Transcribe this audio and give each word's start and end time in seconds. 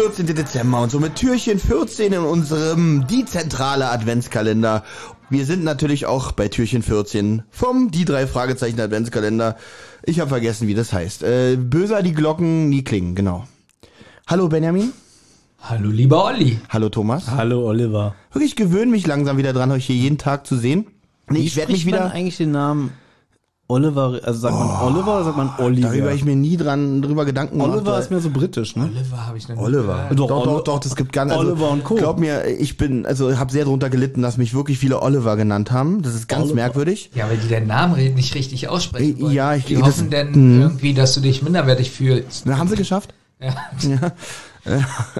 Der 0.00 0.10
14. 0.10 0.34
Dezember 0.34 0.80
und 0.80 0.90
somit 0.90 1.16
Türchen 1.16 1.58
14 1.58 2.14
in 2.14 2.20
unserem 2.20 3.06
Die 3.06 3.26
Zentrale 3.26 3.90
Adventskalender. 3.90 4.82
Wir 5.28 5.44
sind 5.44 5.62
natürlich 5.62 6.06
auch 6.06 6.32
bei 6.32 6.48
Türchen 6.48 6.82
14 6.82 7.42
vom 7.50 7.90
Die 7.90 8.06
drei 8.06 8.26
Fragezeichen 8.26 8.80
Adventskalender. 8.80 9.58
Ich 10.02 10.18
habe 10.18 10.30
vergessen, 10.30 10.68
wie 10.68 10.74
das 10.74 10.94
heißt. 10.94 11.22
Äh, 11.22 11.56
böser 11.56 12.02
die 12.02 12.14
Glocken 12.14 12.70
nie 12.70 12.82
klingen, 12.82 13.14
genau. 13.14 13.46
Hallo 14.26 14.48
Benjamin. 14.48 14.92
Hallo 15.60 15.90
lieber 15.90 16.24
Olli. 16.24 16.58
Hallo 16.70 16.88
Thomas. 16.88 17.30
Hallo 17.30 17.66
Oliver. 17.66 18.14
Wirklich 18.32 18.56
gewöhne 18.56 18.90
mich 18.90 19.06
langsam 19.06 19.36
wieder 19.36 19.52
dran, 19.52 19.70
euch 19.70 19.84
hier 19.84 19.96
jeden 19.96 20.16
Tag 20.16 20.46
zu 20.46 20.56
sehen. 20.56 20.86
Nee, 21.28 21.40
ich 21.40 21.56
werde 21.56 21.72
mich 21.72 21.84
wieder. 21.84 22.10
eigentlich 22.10 22.38
den 22.38 22.52
Namen 22.52 22.92
Oliver, 23.70 24.20
also 24.22 24.40
sagt 24.40 24.54
man 24.54 24.68
Oliver 24.82 25.14
oder 25.16 25.24
sagt 25.24 25.36
man 25.36 25.50
Oliver? 25.58 25.88
Darüber 25.88 26.12
ich 26.12 26.24
mir 26.24 26.36
nie 26.36 26.56
dran 26.56 27.00
drüber 27.02 27.24
Gedanken 27.24 27.58
gemacht. 27.58 27.76
Oliver 27.76 27.98
ist 27.98 28.10
mehr 28.10 28.20
so 28.20 28.30
britisch, 28.30 28.76
ne? 28.76 28.90
Oliver 28.94 29.26
habe 29.26 29.38
ich 29.38 29.48
noch 29.48 29.56
Oliver. 29.58 30.08
Doch, 30.10 30.26
Doch, 30.26 30.44
doch, 30.44 30.52
Oli- 30.56 30.64
doch, 30.64 30.78
das 30.80 30.96
gibt 30.96 31.12
ganz 31.12 31.32
also, 31.32 31.46
Oliver 31.52 31.70
und 31.70 31.84
Co. 31.84 31.94
Glaub 31.94 32.18
mir, 32.18 32.46
ich 32.46 32.76
bin, 32.76 33.06
also 33.06 33.38
habe 33.38 33.50
sehr 33.52 33.64
darunter 33.64 33.88
gelitten, 33.90 34.22
dass 34.22 34.36
mich 34.36 34.52
wirklich 34.54 34.78
viele 34.78 35.00
Oliver 35.02 35.36
genannt 35.36 35.70
haben. 35.70 36.02
Das 36.02 36.14
ist 36.14 36.28
ganz 36.28 36.42
Oliver. 36.44 36.56
merkwürdig. 36.56 37.10
Ja, 37.14 37.28
weil 37.28 37.36
die 37.38 37.48
den 37.48 37.66
Namen 37.66 38.14
nicht 38.14 38.34
richtig 38.34 38.68
aussprechen 38.68 39.18
Äh, 39.18 39.22
wollen. 39.22 39.32
ja, 39.34 39.54
ich- 39.54 39.64
die 39.66 39.76
das- 39.76 39.84
hoffen 39.86 40.10
denn 40.10 40.30
Mhm. 40.56 40.60
irgendwie, 40.62 40.92
dass 40.94 41.14
du 41.14 41.20
dich 41.20 41.42
minderwertig 41.42 41.90
fühlst. 41.90 42.46
Na, 42.46 42.58
haben 42.58 42.68
sie 42.68 42.76
geschafft? 42.76 43.14
Ja. 43.40 43.54
Ja. 43.88 44.12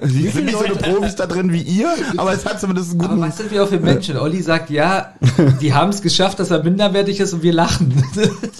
Sie 0.03 0.27
sind 0.29 0.45
nicht 0.45 0.57
so 0.57 0.63
eine 0.63 0.75
Profis 0.75 1.15
da 1.15 1.25
drin 1.25 1.51
wie 1.51 1.61
ihr, 1.61 1.89
aber 2.17 2.33
es 2.33 2.45
hat 2.45 2.59
zumindest 2.61 2.91
einen 2.91 3.01
Aber 3.01 3.09
guten. 3.15 3.27
was 3.27 3.37
sind 3.37 3.51
wir 3.51 3.63
auch 3.63 3.67
für 3.67 3.79
Menschen? 3.79 4.17
Olli 4.17 4.41
sagt, 4.41 4.69
ja, 4.69 5.13
die 5.59 5.73
haben 5.73 5.89
es 5.89 6.01
geschafft, 6.01 6.39
dass 6.39 6.51
er 6.51 6.63
minderwertig 6.63 7.19
ist 7.19 7.33
und 7.33 7.43
wir 7.43 7.53
lachen. 7.53 7.91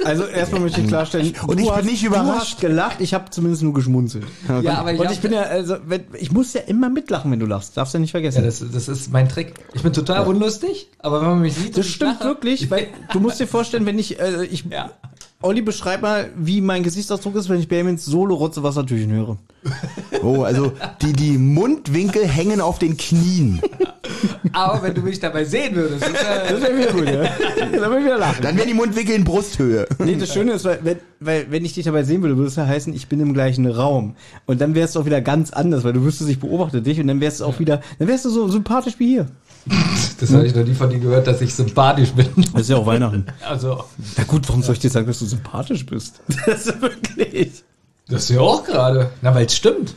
Also 0.04 0.24
erstmal 0.24 0.62
möchte 0.62 0.82
ich 0.82 0.88
klarstellen, 0.88 1.34
Und 1.46 1.58
du 1.60 1.64
ich 1.64 1.70
bin 1.70 1.76
hast, 1.78 1.86
nicht 1.86 2.02
Du 2.04 2.08
überrascht. 2.08 2.40
hast 2.54 2.60
gelacht, 2.62 3.02
ich 3.02 3.14
habe 3.14 3.30
zumindest 3.30 3.62
nur 3.62 3.74
geschmunzelt. 3.74 4.26
Ja, 4.64 4.76
aber 4.80 4.94
ich, 4.94 5.00
Und 5.00 5.06
hab- 5.06 5.14
ich 5.14 5.20
bin 5.22 5.32
ja, 5.34 5.42
also, 5.44 5.76
wenn, 5.86 6.06
ich 6.20 6.32
muss 6.32 6.54
ja 6.54 6.62
immer 6.62 6.90
mitlachen, 6.90 7.32
wenn 7.32 7.40
du 7.40 7.46
lachst. 7.46 7.78
Darfst 7.78 7.94
du 7.94 7.98
ja 7.98 8.02
nicht 8.02 8.12
vergessen. 8.12 8.40
ja, 8.40 8.46
das, 8.46 8.64
das 8.74 8.88
ist 8.88 9.12
mein 9.12 9.30
Trick. 9.30 9.54
Ich 9.74 9.84
bin 9.84 9.94
total 9.94 10.26
unlustig, 10.26 10.88
aber 11.00 11.22
wenn 11.22 11.28
man 11.30 11.42
mich 11.42 11.54
sieht, 11.56 11.78
Das 11.78 11.86
stimmt 11.88 12.16
lache- 12.20 12.24
wirklich, 12.26 12.72
weil 12.72 12.88
du 13.14 13.20
musst 13.20 13.40
dir 13.40 13.48
vorstellen, 13.48 13.86
wenn 13.86 14.00
ich, 14.00 14.20
äh, 14.20 14.44
ich, 14.46 14.66
Ja. 14.70 14.92
Olli, 15.44 15.62
beschreib 15.62 16.02
mal, 16.02 16.30
wie 16.36 16.62
mein 16.62 16.84
Gesichtsausdruck 16.84 17.36
ist, 17.36 17.50
wenn 17.50 17.60
ich 17.60 17.68
Benjamins 17.68 18.06
Solo-Rotze-Wassertüchen 18.06 19.12
höre. 19.12 19.38
Oh, 20.24 20.44
also 20.44 20.72
die, 21.02 21.14
die 21.14 21.40
Mundwinkel 21.40 22.28
hängen 22.28 22.62
auf 22.62 22.78
den 22.78 22.96
Knien. 22.96 23.60
Aber 24.54 24.84
wenn 24.84 24.94
du 24.94 25.02
mich 25.02 25.20
dabei 25.20 25.46
sehen 25.46 25.76
würdest, 25.76 26.04
Das 26.04 26.62
wäre 26.62 26.78
wieder 26.78 26.92
gut, 26.92 27.08
ja. 27.08 27.24
Dann 27.60 27.82
würde 27.90 28.00
ich 28.00 28.06
wieder 28.06 28.20
lachen. 28.20 28.44
Dann 28.44 28.56
werden 28.56 28.68
die 28.68 28.76
Mundwinkel 28.76 29.16
in 29.16 29.24
Brusthöhe. 29.24 29.88
Nee, 29.98 30.18
das 30.18 30.32
Schöne 30.32 30.52
ist, 30.54 30.66
weil 30.66 30.80
wenn, 30.84 30.98
weil, 31.20 31.48
wenn 31.50 31.66
ich 31.66 31.74
dich 31.74 31.86
dabei 31.86 32.04
sehen 32.04 32.22
würde, 32.22 32.38
würde 32.38 32.50
es 32.50 32.56
ja 32.56 32.68
heißen, 32.68 32.94
ich 32.94 33.08
bin 33.08 33.20
im 33.20 33.34
gleichen 33.34 33.66
Raum. 33.66 34.16
Und 34.46 34.62
dann 34.62 34.76
wärst 34.76 34.96
du 34.96 35.00
auch 35.00 35.06
wieder 35.06 35.22
ganz 35.22 35.52
anders, 35.52 35.84
weil 35.84 35.94
du 35.94 36.04
wüsstest, 36.04 36.30
ich 36.30 36.40
beobachte 36.40 36.84
dich 36.84 37.00
und 37.00 37.08
dann 37.08 37.20
wärst 37.20 37.40
du 37.40 37.46
auch 37.46 37.60
wieder, 37.60 37.82
dann 37.98 38.08
wärst 38.08 38.26
du 38.26 38.30
so 38.30 38.48
sympathisch 38.48 39.00
wie 39.00 39.08
hier. 39.08 39.26
Das 40.20 40.34
habe 40.34 40.46
ich 40.46 40.56
noch 40.56 40.66
nie 40.66 40.74
von 40.74 40.90
dir 40.90 41.00
gehört, 41.00 41.28
dass 41.28 41.42
ich 41.42 41.54
sympathisch 41.54 42.12
bin. 42.12 42.28
Das 42.54 42.64
ist 42.64 42.70
ja 42.70 42.78
auch 42.78 42.86
Weihnachten. 42.86 43.26
Also, 43.48 43.84
Na 44.18 44.24
gut, 44.24 44.48
warum 44.50 44.64
soll 44.64 44.74
ich 44.74 44.80
dir 44.80 44.90
sagen, 44.90 45.08
dass 45.08 45.20
du 45.20 45.26
sympathisch 45.26 45.86
bist? 45.86 46.22
Das 46.46 46.68
ist 46.68 46.82
wirklich. 46.82 47.64
das 48.08 48.24
ist 48.24 48.30
ja 48.30 48.40
auch 48.40 48.64
gerade. 48.64 49.12
Na, 49.22 49.34
weil 49.36 49.46
es 49.46 49.56
stimmt. 49.56 49.94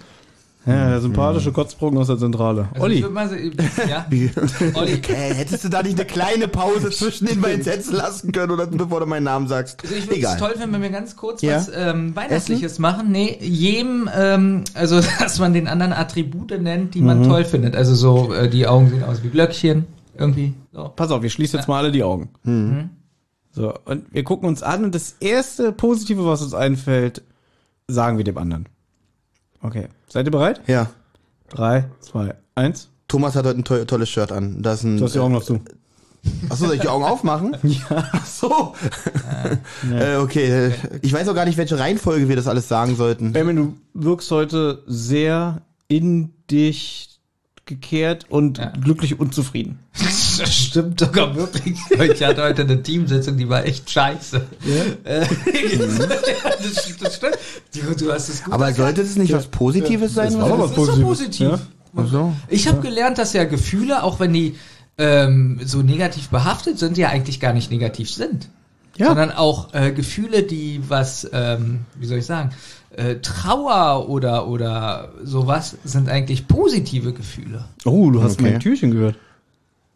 Ja, 0.66 0.88
der 0.88 1.00
sympathische 1.02 1.52
Kotzbrocken 1.52 1.98
aus 1.98 2.06
der 2.06 2.16
Zentrale. 2.16 2.69
Also 2.72 2.76
ich 2.76 2.82
Olli, 2.82 3.02
würd 3.02 3.12
mal 3.12 3.28
so, 3.28 3.34
ja, 3.34 4.06
Olli. 4.75 4.92
Äh, 5.08 5.34
hättest 5.34 5.64
du 5.64 5.69
da 5.69 5.82
nicht 5.82 5.98
eine 5.98 6.06
kleine 6.06 6.48
Pause 6.48 6.91
zwischen 6.91 7.26
den 7.26 7.41
beiden 7.42 7.62
Sätzen 7.62 7.94
lassen 7.97 8.32
können, 8.32 8.50
oder 8.50 8.66
bevor 8.66 9.00
du 9.00 9.06
meinen 9.06 9.25
Namen 9.25 9.47
sagst? 9.47 9.82
Also 9.82 9.94
ich 9.94 10.08
würde 10.08 10.22
es 10.22 10.36
toll, 10.36 10.54
wenn 10.56 10.70
wir 10.72 10.78
mir 10.78 10.91
ganz 10.91 11.16
kurz 11.16 11.42
Ja. 11.42 11.56
was 11.56 11.70
ähm, 11.75 12.16
Weihnachtliches 12.16 12.78
machen. 12.78 13.10
Nee, 13.12 13.36
jedem, 13.42 14.08
ähm, 14.16 14.64
also 14.72 15.00
dass 15.19 15.38
man 15.38 15.52
den 15.52 15.69
anderen 15.69 15.92
Attribute 15.92 16.58
nennt, 16.60 16.94
die 16.94 17.02
man 17.02 17.20
Mhm. 17.20 17.28
toll 17.28 17.44
findet. 17.44 17.76
Also 17.76 17.94
so, 17.94 18.32
äh, 18.32 18.48
die 18.48 18.66
Augen 18.66 18.88
sehen 18.88 19.04
aus 19.04 19.22
wie 19.22 19.28
Glöckchen. 19.28 19.84
Irgendwie. 20.16 20.54
So. 20.72 20.91
pass 20.96 21.10
auf, 21.10 21.22
wir 21.22 21.31
schließen 21.31 21.58
jetzt 21.58 21.66
mal 21.69 21.78
alle 21.78 21.91
die 21.92 22.04
Augen. 22.04 22.31
So, 23.52 23.75
und 23.84 24.04
wir 24.12 24.25
gucken 24.25 24.48
uns 24.48 24.62
an 24.62 24.84
und 24.84 24.94
das 24.94 25.16
erste 25.20 25.72
Positive, 25.72 26.25
was 26.25 26.41
uns 26.42 26.54
einfällt, 26.54 27.22
sagen 27.88 28.16
wir 28.16 28.25
dem 28.25 28.38
anderen. 28.38 28.66
Okay. 29.64 29.88
Seid 30.08 30.26
ihr 30.26 30.30
bereit? 30.30 30.60
Ja. 30.66 30.91
Drei, 31.48 31.86
zwei, 32.00 32.34
eins. 32.54 32.91
Thomas 33.08 33.34
hat 33.34 33.47
heute 33.47 33.58
ein 33.58 33.64
to 33.64 33.84
tolles 33.86 34.10
Shirt 34.10 34.30
an. 34.30 34.62
Das 34.62 34.80
ist 34.80 34.84
ein, 34.84 34.98
Du 34.98 35.04
hast 35.04 35.14
die 35.14 35.20
Augen 35.20 35.32
noch 35.32 35.42
zu. 35.42 35.60
Achso, 36.50 36.66
soll 36.66 36.75
ich 36.75 36.82
die 36.82 36.88
Augen 36.88 37.04
aufmachen? 37.04 37.56
Ja. 37.62 38.08
Ach 38.12 38.26
so. 38.26 38.75
Äh, 39.91 40.16
okay. 40.16 40.72
Ich 41.02 41.12
weiß 41.12 41.28
auch 41.28 41.34
gar 41.34 41.44
nicht, 41.44 41.58
welche 41.58 41.78
Reihenfolge 41.78 42.28
wir 42.28 42.36
das 42.36 42.47
alles 42.47 42.69
sagen 42.69 42.97
sollten. 42.97 43.32
Benjamin, 43.32 43.56
du 43.56 43.75
wirkst 43.92 44.30
heute 44.30 44.82
sehr 44.86 45.62
in 45.88 46.32
dich 46.50 47.13
gekehrt 47.66 48.26
und 48.28 48.58
Ja. 48.58 48.72
glücklich 48.80 49.19
und 49.19 49.34
zufrieden. 49.34 49.78
Das 49.98 50.50
stimmt 50.52 51.00
sogar 51.00 51.34
wirklich. 51.34 51.78
Ich 51.91 52.22
hatte 52.22 52.42
heute 52.42 52.62
eine 52.62 52.82
Teamsitzung, 52.82 53.36
die 53.36 53.48
war 53.48 53.64
echt 53.64 53.88
scheiße. 53.91 54.42
Äh, 55.04 55.20
das, 56.62 56.97
das 57.00 57.16
stimmt. 57.16 57.38
Du, 57.75 58.04
du 58.04 58.12
hast 58.12 58.28
es 58.28 58.44
gut 58.44 58.52
Aber 58.52 58.72
sollte 58.72 59.00
es 59.02 59.16
nicht 59.16 59.32
was 59.32 59.47
Positives 59.47 60.14
sein? 60.14 60.26
Das 60.32 60.36
war 60.41 60.58
was- 60.58 60.75
doch 60.75 60.86
Das 60.86 60.88
ist 60.88 60.94
so 60.97 61.02
Positives, 61.02 61.08
positiv. 61.08 61.48
ja? 61.48 61.58
Ach 61.97 62.06
so. 62.10 62.32
Ich 62.48 62.66
habe 62.69 62.80
gelernt, 62.80 63.19
dass 63.19 63.32
ja 63.32 63.44
Gefühle, 63.44 64.02
auch 64.02 64.19
wenn 64.20 64.32
die 64.32 64.56
ähm, 64.98 65.60
so 65.64 65.82
negativ 65.82 66.28
behaftet 66.28 66.78
sind, 66.78 66.98
ja 66.98 67.08
eigentlich 67.08 67.41
gar 67.41 67.52
nicht 67.52 67.70
negativ 67.70 68.10
sind. 68.10 68.48
Ja. 68.96 69.06
Sondern 69.06 69.32
auch 69.32 69.75
äh, 69.75 69.91
Gefühle, 69.92 70.42
die 70.44 70.81
was, 70.88 71.28
ähm, 71.32 71.81
wie 71.98 72.06
soll 72.06 72.19
ich 72.19 72.26
sagen, 72.26 72.50
äh, 72.97 73.16
Trauer 73.16 74.09
oder 74.09 74.47
oder 74.47 75.12
sowas 75.22 75.77
sind 75.84 76.09
eigentlich 76.09 76.49
positive 76.49 77.12
Gefühle. 77.12 77.65
Oh, 77.84 78.10
du 78.10 78.22
hast 78.22 78.41
Okay. 78.41 78.50
mein 78.53 78.60
Türchen 78.60 78.91
gehört. 78.91 79.16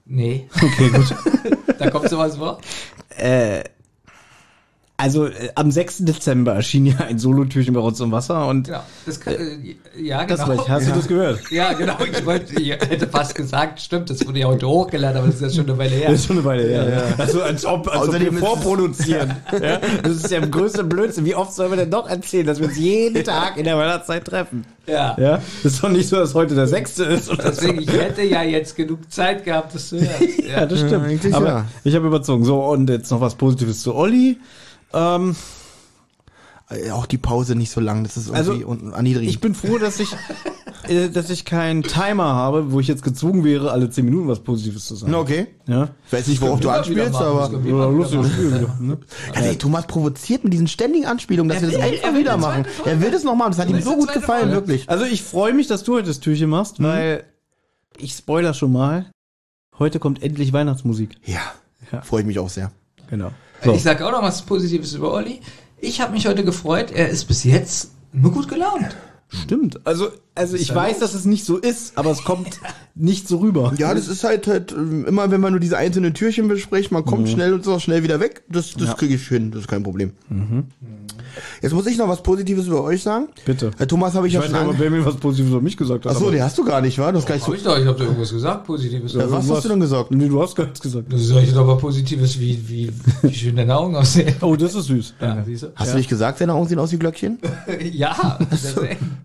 Nee, 0.06 0.48
Okay, 0.56 0.88
gut. 0.91 1.15
da 1.78 1.91
kommt 1.91 2.09
sowas 2.09 2.36
vor. 2.36 2.59
Also 5.00 5.27
äh, 5.27 5.50
am 5.54 5.71
6. 5.71 5.98
Dezember 5.98 6.54
erschien 6.54 6.84
ja 6.84 6.97
ein 7.09 7.21
Solotürchen 7.21 7.72
bei 7.72 7.78
Rotz 7.78 8.00
und 8.00 8.10
Wasser 8.10 8.48
und 8.48 8.66
Genau. 8.66 8.83
Das 9.06 9.21
kann, 9.21 9.34
äh, 9.34 9.77
ja, 10.03 10.27
das 10.27 10.41
genau. 10.41 10.56
war 10.56 10.65
ich. 10.65 10.68
Hast 10.68 10.89
du 10.89 10.92
das 10.92 11.06
gehört? 11.06 11.39
Ja, 11.53 11.72
genau. 11.72 11.95
Ich 12.10 12.27
wollte, 12.27 12.60
ich 12.60 12.71
hätte 12.71 13.06
fast 13.06 13.36
gesagt, 13.36 13.80
stimmt, 13.80 14.10
das 14.10 14.27
wurde 14.27 14.41
ja 14.41 14.48
heute 14.48 14.66
hochgeladen, 14.66 15.18
aber 15.18 15.28
das 15.28 15.36
ist 15.36 15.42
ja 15.42 15.50
schon 15.62 15.71
eine 15.71 15.78
Weile 15.78 15.95
her. 15.95 16.10
Das 16.10 16.18
ist 16.18 16.27
schon 16.27 16.39
eine 16.39 16.45
Weile 16.45 16.65
her. 16.65 17.15
Also 17.16 17.42
als 17.42 17.65
ob, 17.65 17.86
als 17.86 18.09
ob 18.09 18.18
wir 18.18 18.33
vorproduzieren. 18.33 19.36
ja? 19.53 19.78
Das 20.03 20.16
ist 20.16 20.30
ja 20.33 20.41
der 20.41 20.48
größte 20.48 20.83
Blödsinn. 20.83 21.24
Wie 21.24 21.36
oft 21.36 21.53
sollen 21.53 21.71
wir 21.71 21.77
denn 21.77 21.91
noch 21.91 22.09
erzählen, 22.10 22.48
dass 22.48 22.59
wir 22.59 22.66
uns 22.66 22.77
jeden 22.77 23.22
Tag 23.22 23.56
in 23.56 23.65
der 23.65 23.78
Weihnachtszeit 23.78 24.24
treffen? 24.24 24.65
Ja. 24.89 25.16
Ja? 25.16 25.41
Das 25.62 25.74
ist 25.74 25.84
doch 25.84 25.91
nicht 25.91 26.09
so, 26.09 26.16
dass 26.16 26.34
heute 26.34 26.56
der 26.56 26.66
6. 26.66 26.98
ist. 26.98 27.30
Oder 27.30 27.53
so. 27.53 27.60
Deswegen, 27.60 27.83
ich 27.83 27.92
hätte 27.92 28.24
ja 28.24 28.42
jetzt 28.42 28.74
genug 28.74 29.12
Zeit 29.12 29.45
gehabt, 29.45 29.77
das 29.77 29.91
zu 29.91 30.00
hören. 30.00 30.28
Ja, 30.50 30.66
das 30.66 30.80
stimmt. 30.80 31.34
Aber 31.34 31.47
ja. 31.47 31.65
ich 31.84 31.95
habe 31.95 32.09
überzogen. 32.09 32.45
So, 32.45 32.65
und 32.65 32.91
jetzt 32.91 33.12
noch 33.12 33.21
was 33.21 33.36
Positives 33.36 33.83
zu 33.83 33.95
Olli. 33.95 34.39
Ähm, 34.92 35.36
Äh, 36.70 36.90
Auch 36.90 37.06
die 37.06 37.16
Pause 37.16 37.54
nicht 37.54 37.70
so 37.70 37.80
lang, 37.80 38.04
das 38.04 38.18
ist 38.18 38.26
irgendwie 38.28 38.38
Also, 38.52 38.66
unten 38.66 38.92
erniedrigend. 38.92 39.30
ich 39.30 39.40
bin 39.40 39.54
froh, 39.54 39.78
dass 39.78 40.00
ich, 40.00 40.14
äh, 40.86 41.08
dass 41.08 41.30
ich 41.30 41.46
keinen 41.46 41.82
Timer 41.82 42.24
habe, 42.34 42.72
wo 42.72 42.78
ich 42.80 42.86
jetzt 42.88 43.02
gezwungen 43.02 43.42
wäre, 43.42 43.70
alle 43.72 43.88
10 43.88 44.04
Minuten 44.04 44.28
was 44.28 44.40
Positives 44.40 44.84
zu 44.84 44.94
sagen. 44.94 45.10
Na, 45.12 45.18
okay. 45.18 45.46
Ja. 45.66 45.88
Ich 46.06 46.12
weiß 46.12 46.26
nicht, 46.26 46.42
worauf 46.42 46.60
du 46.60 46.68
anspielst, 46.68 47.12
machen, 47.14 47.24
aber. 47.26 47.48
das 47.48 47.64
Ja, 47.64 47.86
lustiges. 47.88 48.32
Spiel. 48.32 48.68
Ne? 48.80 48.98
Also, 49.34 49.48
ey, 49.48 49.56
Thomas 49.56 49.86
provoziert 49.86 50.44
mit 50.44 50.52
diesen 50.52 50.68
ständigen 50.68 51.06
Anspielungen, 51.06 51.48
dass 51.48 51.62
Er 51.62 51.70
wir 51.70 51.78
das 51.78 51.86
einfach 51.86 52.04
er 52.12 52.18
wieder 52.18 52.36
machen. 52.36 52.66
Er 52.84 53.00
will 53.00 53.12
das 53.12 53.24
noch 53.24 53.34
machen, 53.34 53.52
das 53.52 53.60
hat 53.60 53.70
ihm 53.70 53.80
so 53.80 53.96
gut 53.96 54.12
gefallen, 54.12 54.50
Folge. 54.50 54.54
wirklich. 54.56 54.90
Also 54.90 55.06
ich 55.06 55.22
freue 55.22 55.54
mich, 55.54 55.68
dass 55.68 55.84
du 55.84 55.94
heute 55.94 56.08
das 56.08 56.20
Türchen 56.20 56.50
machst, 56.50 56.82
weil 56.82 57.24
ich 57.96 58.12
spoiler 58.12 58.52
schon 58.52 58.72
mal. 58.72 59.10
Heute 59.78 60.00
kommt 60.00 60.22
endlich 60.22 60.52
Weihnachtsmusik. 60.52 61.16
Ja, 61.24 61.40
Ja. 61.92 62.02
freue 62.02 62.20
ich 62.20 62.26
mich 62.26 62.38
auch 62.38 62.50
sehr. 62.50 62.72
Genau. 63.08 63.30
Ich 63.75 63.83
sag 63.83 64.01
auch 64.03 64.13
noch 64.13 64.22
was 64.22 64.43
Positives 64.43 64.93
über 64.95 65.13
Olli. 65.13 65.41
Ich 65.81 66.01
habe 66.01 66.13
mich 66.13 66.27
heute 66.27 66.45
gefreut, 66.45 66.91
er 66.93 67.09
ist 67.09 67.25
bis 67.27 67.45
jetzt 67.45 67.91
nur 68.13 68.33
gut 68.33 68.49
gelaunt. 68.49 68.97
Stimmt. 69.31 69.87
Also, 69.87 70.09
also 70.34 70.57
ich 70.57 70.75
weiß, 70.75 70.93
los. 70.93 71.01
dass 71.01 71.15
es 71.15 71.27
nicht 71.27 71.45
so 71.45 71.59
ist, 71.59 71.99
aber 71.99 72.10
es 72.10 72.25
kommt 72.25 72.60
nicht 72.95 73.28
so 73.28 73.37
rüber. 73.39 73.75
Ja, 73.77 73.93
das 73.93 74.09
ist 74.09 74.25
halt, 74.25 74.47
halt 74.47 74.72
ähm, 74.72 75.05
immer, 75.05 75.31
wenn 75.31 75.41
man 75.43 75.53
nur 75.53 75.60
diese 75.60 75.77
einzelnen 75.77 76.15
Türchen 76.15 76.49
bespricht, 76.49 76.91
man 76.93 77.05
kommt 77.05 77.28
schnell 77.28 77.53
und 77.53 77.63
so 77.63 77.78
schnell 77.78 78.03
wieder 78.03 78.21
weg. 78.21 78.43
Das, 78.49 78.72
das 78.72 78.89
Ja. 78.89 78.95
kriege 78.95 79.15
ich 79.16 79.28
hin, 79.28 79.51
das 79.51 79.63
ist 79.63 79.69
kein 79.69 79.83
Problem. 79.83 80.13
Jetzt 81.62 81.72
muss 81.72 81.86
ich 81.86 81.96
noch 81.98 82.08
was 82.08 82.22
Positives 82.22 82.66
über 82.66 82.82
euch 82.82 83.02
sagen. 83.02 83.28
Bitte. 83.44 83.70
Herr 83.76 83.86
Thomas 83.88 84.14
habe 84.14 84.26
ich, 84.26 84.34
Ich 84.34 84.34
ja 84.34 84.40
weiß 84.40 84.50
schon 84.50 84.58
nicht, 84.60 84.66
ob 84.68 84.72
an... 84.74 84.78
Benjamin 84.78 85.04
was 85.04 85.16
Positives 85.16 85.50
über 85.50 85.60
mich 85.60 85.76
gesagt 85.76 86.04
hat. 86.04 86.12
Achso, 86.12 86.30
den 86.30 86.42
hast 86.42 86.56
du 86.58 86.64
gar 86.64 86.80
nicht, 86.80 86.98
wa? 86.98 87.10
Du 87.12 87.18
hast 87.18 87.26
gar 87.26 87.34
nicht 87.34 87.44
so... 87.44 87.52
Hab 87.52 87.58
ich 87.58 87.64
doch, 87.64 87.78
ich 87.78 87.86
habe 87.86 87.98
doch 87.98 88.04
irgendwas 88.04 88.30
gesagt, 88.30 88.64
Positives. 88.64 89.14
Ja, 89.14 89.30
was 89.30 89.50
hast 89.50 89.64
du 89.64 89.68
denn 89.68 89.80
gesagt? 89.80 90.10
Nee, 90.10 90.28
du 90.28 90.42
hast 90.42 90.54
gar 90.54 90.64
nichts 90.64 90.80
gesagt. 90.80 91.12
Das 91.12 91.20
ich 91.20 91.52
doch 91.52 91.60
aber 91.60 91.78
Positives, 91.78 92.38
wie, 92.40 92.68
wie, 92.68 92.92
wie 93.22 93.34
schön 93.34 93.56
deine 93.56 93.76
Augen 93.76 93.96
aussehen. 93.96 94.34
Oh, 94.40 94.56
das 94.56 94.74
ist 94.74 94.86
süß. 94.86 95.14
Ja, 95.20 95.42
siehst 95.44 95.62
du? 95.64 95.68
Hast 95.74 95.92
du 95.92 95.96
nicht 95.96 96.08
gesagt, 96.08 96.38
seine 96.38 96.54
Augen 96.54 96.68
sehen 96.68 96.78
aus 96.78 96.92
wie 96.92 96.98
Glöckchen? 96.98 97.38
Ja, 97.92 98.38
deswegen. 98.50 99.18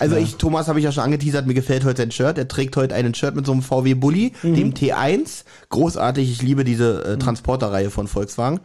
Also 0.00 0.16
ich, 0.16 0.36
Thomas 0.36 0.66
habe 0.68 0.78
ich 0.78 0.84
ja 0.86 0.92
schon 0.92 1.04
angeteasert, 1.04 1.46
mir 1.46 1.52
gefällt 1.52 1.84
heute 1.84 2.00
sein 2.02 2.10
Shirt. 2.10 2.38
Er 2.38 2.48
trägt 2.48 2.76
heute 2.76 2.94
einen 2.94 3.14
Shirt 3.14 3.36
mit 3.36 3.44
so 3.44 3.52
einem 3.52 3.62
VW 3.62 3.94
Bulli, 3.94 4.32
dem 4.42 4.72
T1. 4.72 5.44
Großartig, 5.68 6.30
ich 6.30 6.42
liebe 6.42 6.64
diese 6.64 7.04
äh, 7.04 7.18
Transporterreihe 7.18 7.90
von 7.90 8.08
Volkswagen. 8.08 8.60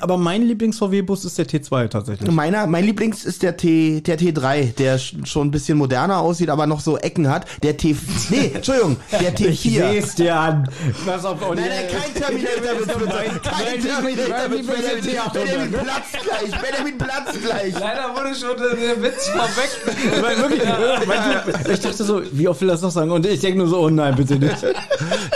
Aber 0.00 0.16
mein 0.16 0.42
Lieblings-VW-Bus 0.42 1.24
ist 1.24 1.38
der 1.38 1.46
T2 1.46 1.88
tatsächlich. 1.88 2.30
Meiner, 2.30 2.66
mein 2.66 2.84
Lieblings 2.84 3.24
ist 3.24 3.42
der 3.42 3.56
T, 3.56 4.00
der 4.00 4.18
T3, 4.18 4.74
der 4.74 4.98
sch- 4.98 5.24
schon 5.26 5.48
ein 5.48 5.50
bisschen 5.50 5.78
moderner 5.78 6.18
aussieht, 6.18 6.50
aber 6.50 6.66
noch 6.66 6.80
so 6.80 6.96
Ecken 6.98 7.28
hat. 7.28 7.46
Der 7.62 7.76
T, 7.76 7.96
nee, 8.30 8.50
Entschuldigung, 8.54 8.96
der 9.12 9.34
T4. 9.36 9.90
seh's 9.92 10.14
dir 10.14 10.34
an. 10.36 10.68
Pass 11.06 11.24
auf, 11.24 11.40
Olli. 11.48 11.60
Nein, 11.62 11.70
nein, 11.70 12.02
kein 12.02 12.22
Terminator 12.22 12.78
wird 12.78 12.98
benutzt. 12.98 13.42
Kein 13.42 13.80
Terminator 13.80 14.50
wird 14.50 14.66
benutzt. 14.66 15.32
Benjamin 15.32 15.72
platzt 15.72 16.16
gleich. 16.22 16.60
Benjamin 16.62 16.98
platzt 16.98 17.42
gleich. 17.42 17.74
Leider 17.78 18.14
wurde 18.14 18.34
schon 18.34 18.56
der, 18.56 18.76
der 18.76 19.02
Witz 19.02 19.28
vorweg. 19.28 20.22
Weil 20.22 20.36
wirklich, 20.38 20.62
weil 21.06 21.74
ich 21.74 21.80
dachte 21.80 22.04
so, 22.04 22.22
wie 22.32 22.48
oft 22.48 22.60
will 22.60 22.68
das 22.68 22.82
noch 22.82 22.90
sagen? 22.90 23.10
Und 23.10 23.26
ich 23.26 23.40
denke 23.40 23.58
nur 23.58 23.68
so, 23.68 23.78
oh 23.80 23.90
nein, 23.90 24.14
bitte 24.16 24.36
nicht. 24.36 24.56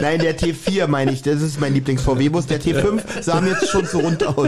Nein, 0.01 0.19
der 0.21 0.37
T4 0.39 0.87
meine 0.87 1.13
ich. 1.13 1.23
Das 1.23 1.41
ist 1.43 1.61
mein 1.61 1.75
Lieblings-VW-Bus. 1.75 2.47
Der 2.47 2.61
T5 2.61 3.01
sah 3.21 3.41
mir 3.41 3.51
jetzt 3.51 3.69
schon 3.69 3.87
zu 3.87 3.99
rund 3.99 4.25
aus. 4.27 4.40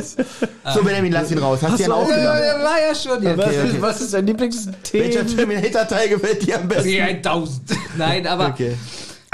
So, 0.74 0.82
Benjamin, 0.82 1.12
lass 1.12 1.30
ihn 1.30 1.38
raus. 1.38 1.60
Hast 1.62 1.78
du 1.78 1.82
ihn 1.84 1.88
Ja, 1.90 1.94
aufgenommen? 1.96 2.24
der 2.24 2.58
war 2.64 2.80
ja 2.80 2.94
schon 2.94 3.22
jetzt. 3.22 3.38
Was, 3.38 3.46
okay. 3.46 3.68
Ist, 3.68 3.82
was 3.82 4.00
ist 4.00 4.14
dein 4.14 4.26
Lieblings-T? 4.26 5.00
Welcher 5.00 5.26
Terminator-Teil 5.26 6.08
gefällt 6.08 6.46
dir 6.46 6.58
am 6.60 6.68
besten? 6.68 6.88
T1000. 6.88 7.48
Nein, 7.96 8.26
aber 8.26 8.48
Okay. 8.48 8.74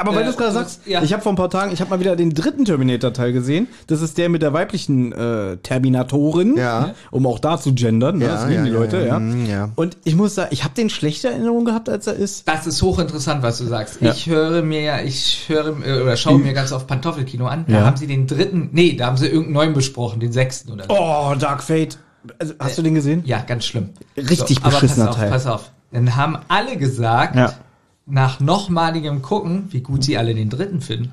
Aber 0.00 0.12
weil 0.14 0.22
Äh, 0.22 0.24
du 0.26 0.30
es 0.30 0.36
gerade 0.36 0.52
du 0.52 0.58
sagst, 0.58 0.80
ja. 0.86 1.02
ich 1.02 1.12
habe 1.12 1.22
vor 1.22 1.32
ein 1.32 1.36
paar 1.36 1.50
Tagen, 1.50 1.72
ich 1.72 1.80
habe 1.80 1.90
mal 1.90 1.98
wieder 2.00 2.14
den 2.14 2.32
dritten 2.32 2.64
Terminator-Teil 2.64 3.32
gesehen. 3.32 3.66
Das 3.88 4.00
ist 4.00 4.16
der 4.16 4.28
mit 4.28 4.42
der 4.42 4.52
weiblichen 4.52 5.12
äh, 5.12 5.56
Terminatorin, 5.58 6.56
Ja. 6.56 6.94
um 7.10 7.26
auch 7.26 7.38
da 7.40 7.58
zu 7.58 7.74
gendern. 7.74 8.18
Ne? 8.18 8.26
Ja, 8.26 8.30
das 8.34 8.46
lieben 8.48 8.64
die 8.64 8.70
Leute, 8.70 8.98
ja. 8.98 9.06
ja. 9.06 9.18
Mhm, 9.18 9.46
ja. 9.46 9.70
Und 9.74 9.96
ich 10.04 10.14
muss 10.14 10.36
sagen, 10.36 10.50
ich 10.52 10.62
habe 10.62 10.74
den 10.74 10.88
schlechter 10.88 11.30
Erinnerung 11.30 11.64
gehabt, 11.64 11.88
als 11.88 12.06
er 12.06 12.14
ist. 12.14 12.46
das 12.46 12.66
ist 12.66 12.80
hochinteressant, 12.80 13.42
was 13.42 13.58
du 13.58 13.64
sagst. 13.66 14.00
Ich 14.00 14.26
höre 14.28 14.62
mir 14.62 14.82
ja, 14.82 15.00
ich 15.00 15.44
höre 15.48 15.74
äh, 15.84 16.00
oder 16.00 16.16
schaue 16.16 16.38
mir 16.38 16.52
ganz 16.52 16.70
oft 16.72 16.86
Pantoffelkino 16.86 17.46
an. 17.46 17.64
Da 17.68 17.84
haben 17.84 17.96
sie 17.96 18.06
den 18.06 18.26
dritten, 18.28 18.68
nee, 18.72 18.94
da 18.94 19.06
haben 19.06 19.16
sie 19.16 19.26
irgendeinen 19.26 19.54
neuen 19.54 19.72
besprochen, 19.74 20.20
den 20.20 20.30
sechsten 20.32 20.70
oder 20.72 20.84
so. 20.84 20.90
Oh, 20.96 21.34
Dark 21.38 21.62
Fate. 21.62 21.98
Also, 22.38 22.54
hast 22.60 22.78
du 22.78 22.82
den 22.82 22.94
gesehen? 22.94 23.22
Ja, 23.26 23.40
ganz 23.46 23.64
schlimm. 23.64 23.90
Richtig 24.16 24.58
aber 24.62 24.70
beschissener 24.70 25.06
pass 25.06 25.14
auf, 25.14 25.20
Teil. 25.20 25.30
Pass 25.30 25.46
auf. 25.46 25.70
Dann 25.92 26.14
haben 26.16 26.38
alle 26.48 26.76
gesagt, 26.76 27.34
Ja. 27.36 27.52
Nach 28.08 28.40
nochmaligem 28.40 29.22
Gucken, 29.22 29.68
wie 29.70 29.80
gut 29.80 30.04
sie 30.04 30.16
alle 30.16 30.34
den 30.34 30.50
dritten 30.50 30.80
finden. 30.80 31.12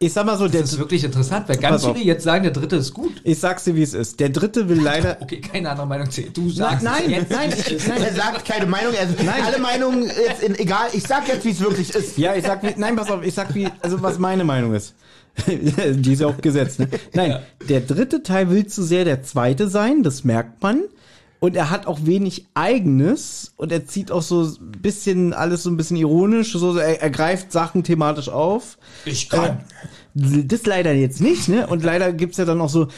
Ich 0.00 0.12
sag 0.12 0.26
mal 0.26 0.38
so, 0.38 0.46
der, 0.46 0.60
Das 0.60 0.72
ist 0.74 0.78
wirklich 0.78 1.02
interessant, 1.02 1.48
weil 1.48 1.56
ganz 1.56 1.82
auf. 1.84 1.96
viele 1.96 2.06
jetzt 2.06 2.22
sagen, 2.22 2.44
der 2.44 2.52
dritte 2.52 2.76
ist 2.76 2.94
gut. 2.94 3.20
ich 3.24 3.40
sag's 3.40 3.64
dir, 3.64 3.74
wie 3.74 3.82
es 3.82 3.94
ist. 3.94 4.20
Der 4.20 4.28
dritte 4.28 4.68
will 4.68 4.80
leider. 4.80 5.16
Okay, 5.20 5.40
keine 5.40 5.70
andere 5.70 5.88
Meinung 5.88 6.08
zählt. 6.08 6.36
Du 6.36 6.42
Nein, 6.42 6.52
sagst 6.54 6.84
nein, 6.84 7.02
es 7.06 7.10
jetzt. 7.10 7.30
nein, 7.32 7.50
ich, 7.76 7.88
nein. 7.88 8.02
Er 8.02 8.14
sagt 8.14 8.44
keine 8.44 8.66
Meinung, 8.66 8.92
er 8.94 9.06
Nein. 9.24 9.42
alle 9.44 9.58
Meinungen 9.58 10.04
jetzt 10.04 10.40
in, 10.44 10.54
egal. 10.56 10.88
Ich 10.92 11.02
sag 11.02 11.26
jetzt, 11.26 11.44
wie 11.44 11.50
es 11.50 11.58
wirklich 11.60 11.92
ist. 11.92 12.16
Ja, 12.16 12.36
ich 12.36 12.44
sag, 12.44 12.62
wie, 12.62 12.74
nein, 12.76 12.94
pass 12.94 13.10
auf, 13.10 13.24
ich 13.24 13.34
sag, 13.34 13.52
wie, 13.56 13.66
also 13.80 14.00
was 14.00 14.20
meine 14.20 14.44
Meinung 14.44 14.72
ist. 14.72 14.94
Die 15.48 16.12
ist 16.12 16.20
ja 16.20 16.28
auch 16.28 16.40
gesetzt, 16.40 16.78
ne? 16.78 16.88
Nein, 17.14 17.38
der 17.68 17.80
dritte 17.80 18.22
Teil 18.22 18.50
will 18.50 18.66
zu 18.68 18.84
sehr 18.84 19.04
der 19.04 19.24
zweite 19.24 19.68
sein, 19.68 20.04
das 20.04 20.22
merkt 20.22 20.62
man. 20.62 20.82
Und 21.40 21.54
er 21.54 21.70
hat 21.70 21.86
auch 21.86 22.00
wenig 22.02 22.46
Eigenes 22.54 23.52
und 23.56 23.70
er 23.70 23.86
zieht 23.86 24.10
auch 24.10 24.22
so 24.22 24.42
ein 24.42 24.72
bisschen 24.82 25.32
alles 25.32 25.62
so 25.62 25.70
ein 25.70 25.76
bisschen 25.76 25.96
ironisch, 25.96 26.52
so, 26.52 26.76
er, 26.76 27.00
er 27.00 27.10
greift 27.10 27.52
Sachen 27.52 27.84
thematisch 27.84 28.28
auf. 28.28 28.76
Ich 29.04 29.28
kann. 29.28 29.60
Das 30.14 30.66
leider 30.66 30.92
jetzt 30.92 31.20
nicht, 31.20 31.48
ne? 31.48 31.68
Und 31.68 31.84
leider 31.84 32.12
gibt's 32.12 32.38
ja 32.38 32.44
dann 32.44 32.60
auch 32.60 32.68
so, 32.68 32.88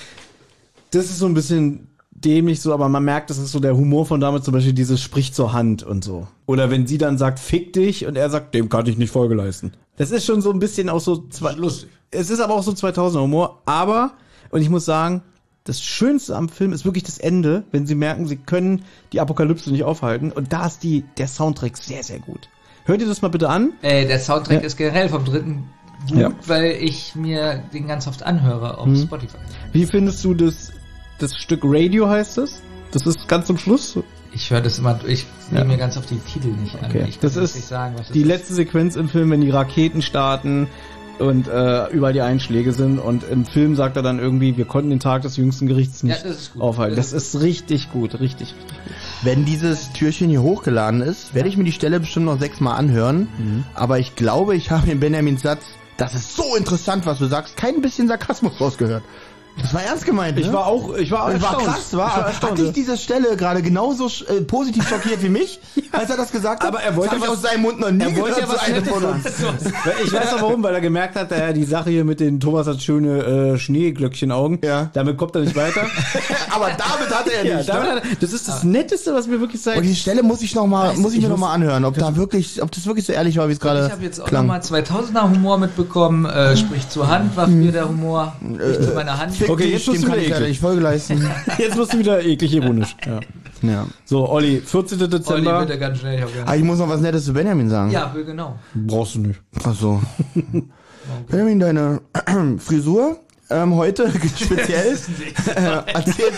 das 0.90 1.06
ist 1.06 1.18
so 1.18 1.26
ein 1.26 1.34
bisschen 1.34 1.88
dämlich 2.10 2.60
so, 2.60 2.72
aber 2.72 2.88
man 2.88 3.04
merkt, 3.04 3.30
das 3.30 3.38
ist 3.38 3.52
so 3.52 3.60
der 3.60 3.76
Humor 3.76 4.06
von 4.06 4.20
damals, 4.20 4.44
zum 4.44 4.52
Beispiel 4.52 4.72
dieses 4.72 5.00
Sprich 5.00 5.32
zur 5.32 5.52
Hand 5.52 5.82
und 5.82 6.04
so. 6.04 6.28
Oder 6.46 6.70
wenn 6.70 6.86
sie 6.86 6.98
dann 6.98 7.18
sagt, 7.18 7.38
fick 7.38 7.72
dich 7.72 8.06
und 8.06 8.16
er 8.16 8.30
sagt, 8.30 8.54
dem 8.54 8.68
kann 8.68 8.86
ich 8.86 8.98
nicht 8.98 9.10
Folge 9.10 9.34
leisten. 9.34 9.72
Das 9.96 10.10
ist 10.10 10.24
schon 10.24 10.40
so 10.40 10.50
ein 10.50 10.58
bisschen 10.58 10.88
auch 10.88 11.00
so, 11.00 11.28
zwei, 11.28 11.52
lustig. 11.52 11.90
es 12.10 12.30
ist 12.30 12.40
aber 12.40 12.54
auch 12.54 12.62
so 12.62 12.72
2000er 12.72 13.20
Humor, 13.20 13.62
aber, 13.66 14.12
und 14.50 14.60
ich 14.62 14.70
muss 14.70 14.84
sagen, 14.84 15.22
das 15.70 15.80
Schönste 15.80 16.34
am 16.34 16.48
Film 16.48 16.72
ist 16.72 16.84
wirklich 16.84 17.04
das 17.04 17.18
Ende, 17.18 17.62
wenn 17.70 17.86
sie 17.86 17.94
merken, 17.94 18.26
sie 18.26 18.36
können 18.36 18.82
die 19.12 19.20
Apokalypse 19.20 19.70
nicht 19.70 19.84
aufhalten 19.84 20.32
und 20.32 20.52
da 20.52 20.66
ist 20.66 20.82
die, 20.82 21.04
der 21.16 21.28
Soundtrack 21.28 21.76
sehr, 21.76 22.02
sehr 22.02 22.18
gut. 22.18 22.48
Hört 22.86 23.00
ihr 23.00 23.06
das 23.06 23.22
mal 23.22 23.28
bitte 23.28 23.48
an? 23.48 23.72
Äh, 23.82 24.06
der 24.06 24.18
Soundtrack 24.18 24.60
Ja. 24.62 24.66
ist 24.66 24.76
generell 24.76 25.08
vom 25.08 25.24
dritten 25.24 25.68
gut, 26.08 26.18
Ja. 26.18 26.30
weil 26.48 26.72
ich 26.80 27.14
mir 27.14 27.62
den 27.72 27.86
ganz 27.86 28.08
oft 28.08 28.24
anhöre 28.24 28.78
auf 28.78 28.86
Mhm. 28.86 28.96
Spotify. 29.02 29.36
Wie 29.72 29.86
findest 29.86 30.24
du 30.24 30.34
das, 30.34 30.72
das 31.20 31.36
Stück 31.36 31.60
Radio 31.62 32.08
heißt 32.08 32.38
es? 32.38 32.62
Das 32.90 33.06
ist 33.06 33.28
ganz 33.28 33.46
zum 33.46 33.56
Schluss. 33.56 33.96
Ich 34.32 34.50
höre 34.50 34.60
das 34.60 34.78
immer, 34.80 34.98
ich 35.06 35.24
Ja. 35.52 35.58
nehme 35.58 35.74
mir 35.74 35.78
ganz 35.78 35.96
oft 35.96 36.10
die 36.10 36.18
Titel 36.18 36.48
nicht 36.48 36.74
an. 36.76 36.86
Okay. 36.86 37.04
Ich 37.08 37.20
kann 37.20 37.30
Das 37.30 37.36
ist 37.36 37.54
nicht 37.54 37.68
sagen, 37.68 37.94
was 37.96 38.08
Die 38.08 38.22
ist. 38.22 38.26
letzte 38.26 38.54
Sequenz 38.54 38.96
im 38.96 39.08
Film, 39.08 39.30
wenn 39.30 39.40
die 39.40 39.50
Raketen 39.50 40.02
starten 40.02 40.66
und 41.20 41.48
äh, 41.48 41.88
überall 41.88 42.12
die 42.12 42.20
Einschläge 42.20 42.72
sind 42.72 42.98
und 42.98 43.24
im 43.24 43.44
Film 43.44 43.76
sagt 43.76 43.96
er 43.96 44.02
dann 44.02 44.18
irgendwie, 44.18 44.56
wir 44.56 44.64
konnten 44.64 44.90
den 44.90 45.00
Tag 45.00 45.22
des 45.22 45.36
jüngsten 45.36 45.66
Gerichts 45.66 46.02
nicht 46.02 46.22
Ja, 46.22 46.28
das 46.28 46.52
aufhalten. 46.58 46.96
Das 46.96 47.10
Das 47.10 47.34
ist 47.34 47.40
richtig 47.42 47.92
gut, 47.92 48.14
richtig, 48.20 48.54
richtig 48.54 48.68
gut. 48.68 48.94
Wenn 49.22 49.44
dieses 49.44 49.92
Türchen 49.92 50.30
hier 50.30 50.42
hochgeladen 50.42 51.02
ist, 51.02 51.34
werde 51.34 51.48
ich 51.48 51.56
mir 51.56 51.64
die 51.64 51.72
Stelle 51.72 52.00
bestimmt 52.00 52.26
noch 52.26 52.38
sechsmal 52.38 52.76
anhören. 52.78 53.28
Mhm. 53.38 53.64
Aber 53.74 53.98
ich 53.98 54.16
glaube, 54.16 54.56
ich 54.56 54.70
habe 54.70 54.90
in 54.90 55.00
Benjamins 55.00 55.42
Satz, 55.42 55.64
das 55.96 56.14
ist 56.14 56.34
so 56.34 56.56
interessant, 56.56 57.04
was 57.04 57.18
du 57.18 57.26
sagst, 57.26 57.56
kein 57.56 57.82
bisschen 57.82 58.08
Sarkasmus 58.08 58.58
rausgehört. 58.58 59.02
Das 59.62 59.74
war 59.74 59.82
ernst 59.82 60.04
gemeint, 60.06 60.36
ne? 60.36 60.42
Ich 60.42 60.52
war 60.52 60.66
auch, 60.66 60.94
ich 60.96 61.10
war, 61.10 61.30
das 61.32 61.42
war 61.42 61.58
krass, 61.58 61.92
war. 61.96 62.08
Ich 62.08 62.14
war 62.14 62.16
Hat 62.16 62.26
erstaunt. 62.28 62.58
dich 62.58 62.72
diese 62.72 62.96
Stelle 62.96 63.36
gerade 63.36 63.62
genauso 63.62 64.06
äh, 64.28 64.40
positiv 64.40 64.88
schockiert 64.88 65.22
wie 65.22 65.28
mich, 65.28 65.60
als 65.92 66.10
er 66.10 66.16
das 66.16 66.32
gesagt 66.32 66.62
hat? 66.62 66.68
Aber 66.68 66.80
er 66.82 66.96
wollte 66.96 67.16
das 67.16 67.22
ich 67.24 67.30
was- 67.30 67.36
aus 67.38 67.42
seinem 67.42 67.62
Mund 67.62 67.78
noch 67.80 67.90
nie 67.90 68.02
er 68.04 68.16
wollte 68.16 68.40
ja 68.40 68.48
was 68.48 68.58
eine 68.60 68.84
von 68.84 69.04
uns. 69.04 69.24
Ich 70.04 70.12
weiß 70.12 70.34
auch 70.34 70.42
warum, 70.42 70.62
weil 70.62 70.74
er 70.74 70.80
gemerkt 70.80 71.16
hat, 71.16 71.30
äh, 71.32 71.52
die 71.52 71.64
Sache 71.64 71.90
hier 71.90 72.04
mit 72.04 72.20
den 72.20 72.40
Thomas 72.40 72.66
hat 72.66 72.80
schöne 72.82 73.18
äh, 73.54 73.58
Schneeglöckchenaugen. 73.58 74.58
Ja. 74.64 74.90
Damit 74.92 75.16
kommt 75.18 75.34
er 75.36 75.42
nicht 75.42 75.56
weiter. 75.56 75.82
Aber 76.50 76.66
damit 76.70 77.14
hat 77.14 77.28
er 77.28 77.44
ja, 77.44 77.56
nicht. 77.58 77.68
damit 77.68 77.84
ne? 77.84 77.90
hat 77.96 78.04
er, 78.04 78.16
das 78.20 78.32
ist 78.32 78.48
das 78.48 78.64
Netteste, 78.64 79.14
was 79.14 79.26
mir 79.26 79.40
wirklich 79.40 79.60
Und 79.66 79.74
sagt. 79.74 79.84
die 79.84 79.94
Stelle 79.94 80.22
muss 80.22 80.42
ich 80.42 80.54
noch 80.54 80.66
mal, 80.66 80.94
muss 80.96 81.12
ich 81.12 81.18
ich 81.18 81.22
mir 81.24 81.28
noch 81.30 81.36
muss- 81.38 81.48
mal 81.48 81.54
anhören, 81.54 81.84
ob 81.84 81.96
da 81.98 82.16
wirklich, 82.16 82.62
ob 82.62 82.70
das 82.72 82.86
wirklich 82.86 83.04
so 83.06 83.12
ehrlich 83.12 83.36
war, 83.38 83.48
wie 83.48 83.52
es 83.52 83.60
gerade 83.60 83.86
Ich 83.86 83.92
habe 83.92 84.02
jetzt 84.02 84.20
auch 84.20 84.26
klang. 84.26 84.46
nochmal 84.46 84.60
2000er 84.60 85.22
Humor 85.30 85.58
mitbekommen. 85.58 86.24
Äh, 86.24 86.56
sprich 86.56 86.88
zur 86.88 87.08
Hand, 87.08 87.36
war 87.36 87.46
mir 87.46 87.72
der 87.72 87.88
Humor. 87.88 88.34
Ich 88.40 88.86
zu 88.86 88.92
meiner 88.94 89.18
Hand. 89.18 89.34
Okay, 89.50 89.70
jetzt 89.70 89.86
musst 89.86 90.02
du 90.02 90.06
ich 90.06 90.08
leider 90.08 90.36
eklig. 90.36 90.48
nicht 90.48 90.60
Folge 90.60 90.80
leisten. 90.80 91.28
Jetzt 91.58 91.76
musst 91.76 91.92
du 91.92 91.98
wieder 91.98 92.24
eklig 92.24 92.54
ironisch. 92.54 92.96
Ja. 93.04 93.20
ja. 93.62 93.86
So, 94.04 94.28
Olli, 94.28 94.60
14. 94.64 94.98
Olli, 95.00 95.08
Dezember. 95.10 95.60
bitte 95.66 95.78
ganz 95.78 95.98
schnell. 95.98 96.16
Ich 96.18 96.22
hab 96.22 96.48
Ah, 96.48 96.54
ich 96.56 96.62
muss 96.62 96.78
noch 96.78 96.88
was 96.88 97.00
Nettes 97.00 97.24
zu 97.24 97.32
Benjamin 97.32 97.68
sagen. 97.68 97.90
ja, 97.90 98.14
genau. 98.14 98.58
Brauchst 98.74 99.16
du 99.16 99.20
nicht. 99.20 99.40
Ach 99.64 99.74
so. 99.74 100.00
Benjamin, 101.28 101.58
deine 101.58 102.00
Frisur 102.58 103.18
ähm, 103.50 103.74
heute 103.74 104.10
speziell 104.36 104.96
äh, 105.54 105.92
erzählt, 105.92 106.32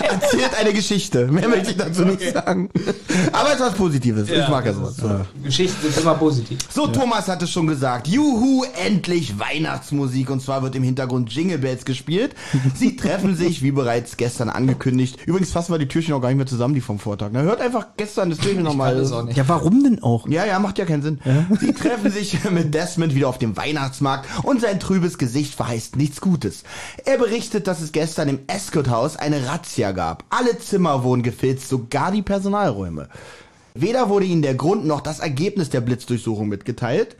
erzählt 0.00 0.54
eine 0.58 0.72
Geschichte. 0.72 1.26
Mehr 1.26 1.48
möchte 1.48 1.70
ich 1.70 1.76
dazu 1.76 2.04
nicht 2.04 2.32
sagen. 2.32 2.68
Aber 3.32 3.48
es 3.48 3.54
ist 3.54 3.60
was 3.60 3.74
Positives. 3.74 4.28
ich 4.28 4.48
mag 4.48 4.64
ja 4.66 4.72
sowas. 4.74 4.96
So. 4.96 5.20
Geschichten 5.42 5.80
sind 5.82 6.02
immer 6.02 6.14
positiv. 6.14 6.58
So, 6.70 6.86
Thomas 6.86 7.28
hat 7.28 7.42
es 7.42 7.50
schon 7.50 7.66
gesagt. 7.66 8.08
Juhu, 8.08 8.64
endlich 8.84 9.38
Weihnachtsmusik. 9.38 10.30
Und 10.30 10.42
zwar 10.42 10.62
wird 10.62 10.74
im 10.76 10.82
Hintergrund 10.82 11.32
Jingle 11.32 11.58
Bells 11.58 11.84
gespielt. 11.84 12.34
Sie 12.74 12.96
treffen 12.96 13.34
sich, 13.34 13.62
wie 13.62 13.70
bereits 13.70 14.16
gestern 14.16 14.50
angekündigt. 14.50 15.18
Übrigens 15.26 15.52
fassen 15.52 15.72
wir 15.72 15.78
die 15.78 15.88
Türchen 15.88 16.14
auch 16.14 16.20
gar 16.20 16.28
nicht 16.28 16.38
mehr 16.38 16.46
zusammen, 16.46 16.74
die 16.74 16.80
vom 16.80 16.98
Vortag. 16.98 17.30
Na, 17.32 17.42
hört 17.42 17.60
einfach 17.60 17.86
gestern 17.96 18.30
das 18.30 18.38
Türchen 18.38 18.62
nochmal. 18.62 19.02
Ja, 19.34 19.48
warum 19.48 19.82
denn 19.82 20.02
auch? 20.02 20.28
Ja, 20.28 20.44
ja, 20.44 20.58
macht 20.58 20.78
ja 20.78 20.84
keinen 20.84 21.02
Sinn. 21.02 21.20
Sie 21.60 21.72
treffen 21.72 22.10
sich 22.10 22.38
mit 22.50 22.74
Desmond 22.74 23.14
wieder 23.14 23.28
auf 23.28 23.38
dem 23.38 23.56
Weihnachtsmarkt 23.56 24.28
und 24.42 24.60
sein 24.60 24.78
trübes 24.78 25.18
Gesicht 25.18 25.54
verheißt 25.54 25.96
nichts 26.02 26.20
Gutes. 26.20 26.64
Er 27.04 27.16
berichtet, 27.16 27.66
dass 27.66 27.80
es 27.80 27.92
gestern 27.92 28.28
im 28.28 28.40
Escort-Haus 28.46 29.16
eine 29.16 29.46
Razzia 29.46 29.92
gab. 29.92 30.24
Alle 30.30 30.58
Zimmer 30.58 31.04
wurden 31.04 31.22
gefilzt, 31.22 31.68
sogar 31.68 32.12
die 32.12 32.22
Personalräume. 32.22 33.08
Weder 33.74 34.08
wurde 34.08 34.26
ihnen 34.26 34.42
der 34.42 34.54
Grund 34.54 34.84
noch 34.84 35.00
das 35.00 35.20
Ergebnis 35.20 35.70
der 35.70 35.80
Blitzdurchsuchung 35.80 36.48
mitgeteilt. 36.48 37.16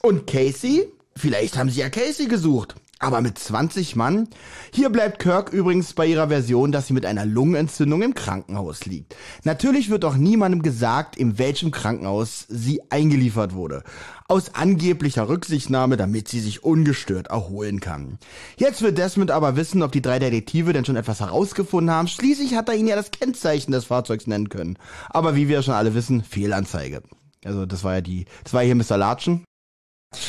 Und 0.00 0.26
Casey? 0.26 0.86
Vielleicht 1.16 1.58
haben 1.58 1.68
sie 1.68 1.80
ja 1.80 1.90
Casey 1.90 2.26
gesucht. 2.26 2.76
Aber 3.00 3.20
mit 3.20 3.38
20 3.38 3.94
Mann? 3.94 4.28
Hier 4.72 4.90
bleibt 4.90 5.20
Kirk 5.20 5.52
übrigens 5.52 5.92
bei 5.92 6.04
ihrer 6.06 6.28
Version, 6.28 6.72
dass 6.72 6.88
sie 6.88 6.94
mit 6.94 7.06
einer 7.06 7.24
Lungenentzündung 7.24 8.02
im 8.02 8.14
Krankenhaus 8.14 8.86
liegt. 8.86 9.14
Natürlich 9.44 9.88
wird 9.88 10.04
auch 10.04 10.16
niemandem 10.16 10.62
gesagt, 10.62 11.16
in 11.16 11.38
welchem 11.38 11.70
Krankenhaus 11.70 12.44
sie 12.48 12.82
eingeliefert 12.90 13.54
wurde. 13.54 13.84
Aus 14.26 14.56
angeblicher 14.56 15.28
Rücksichtnahme, 15.28 15.96
damit 15.96 16.26
sie 16.26 16.40
sich 16.40 16.64
ungestört 16.64 17.28
erholen 17.28 17.78
kann. 17.78 18.18
Jetzt 18.56 18.82
wird 18.82 18.98
Desmond 18.98 19.30
aber 19.30 19.54
wissen, 19.54 19.82
ob 19.82 19.92
die 19.92 20.02
drei 20.02 20.18
Detektive 20.18 20.72
denn 20.72 20.84
schon 20.84 20.96
etwas 20.96 21.20
herausgefunden 21.20 21.94
haben. 21.94 22.08
Schließlich 22.08 22.56
hat 22.56 22.68
er 22.68 22.74
ihnen 22.74 22.88
ja 22.88 22.96
das 22.96 23.12
Kennzeichen 23.12 23.70
des 23.70 23.84
Fahrzeugs 23.84 24.26
nennen 24.26 24.48
können. 24.48 24.76
Aber 25.08 25.36
wie 25.36 25.46
wir 25.46 25.62
schon 25.62 25.74
alle 25.74 25.94
wissen, 25.94 26.24
Fehlanzeige. 26.24 27.02
Also 27.44 27.64
das 27.64 27.84
war 27.84 27.94
ja 27.94 28.00
die, 28.00 28.24
das 28.42 28.52
war 28.52 28.62
hier 28.62 28.74
Mr. 28.74 28.96
Latschen. 28.96 29.44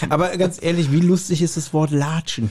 Aber 0.09 0.35
ganz 0.37 0.59
ehrlich, 0.61 0.91
wie 0.91 0.99
lustig 1.01 1.41
ist 1.41 1.57
das 1.57 1.73
Wort 1.73 1.91
Latschen? 1.91 2.49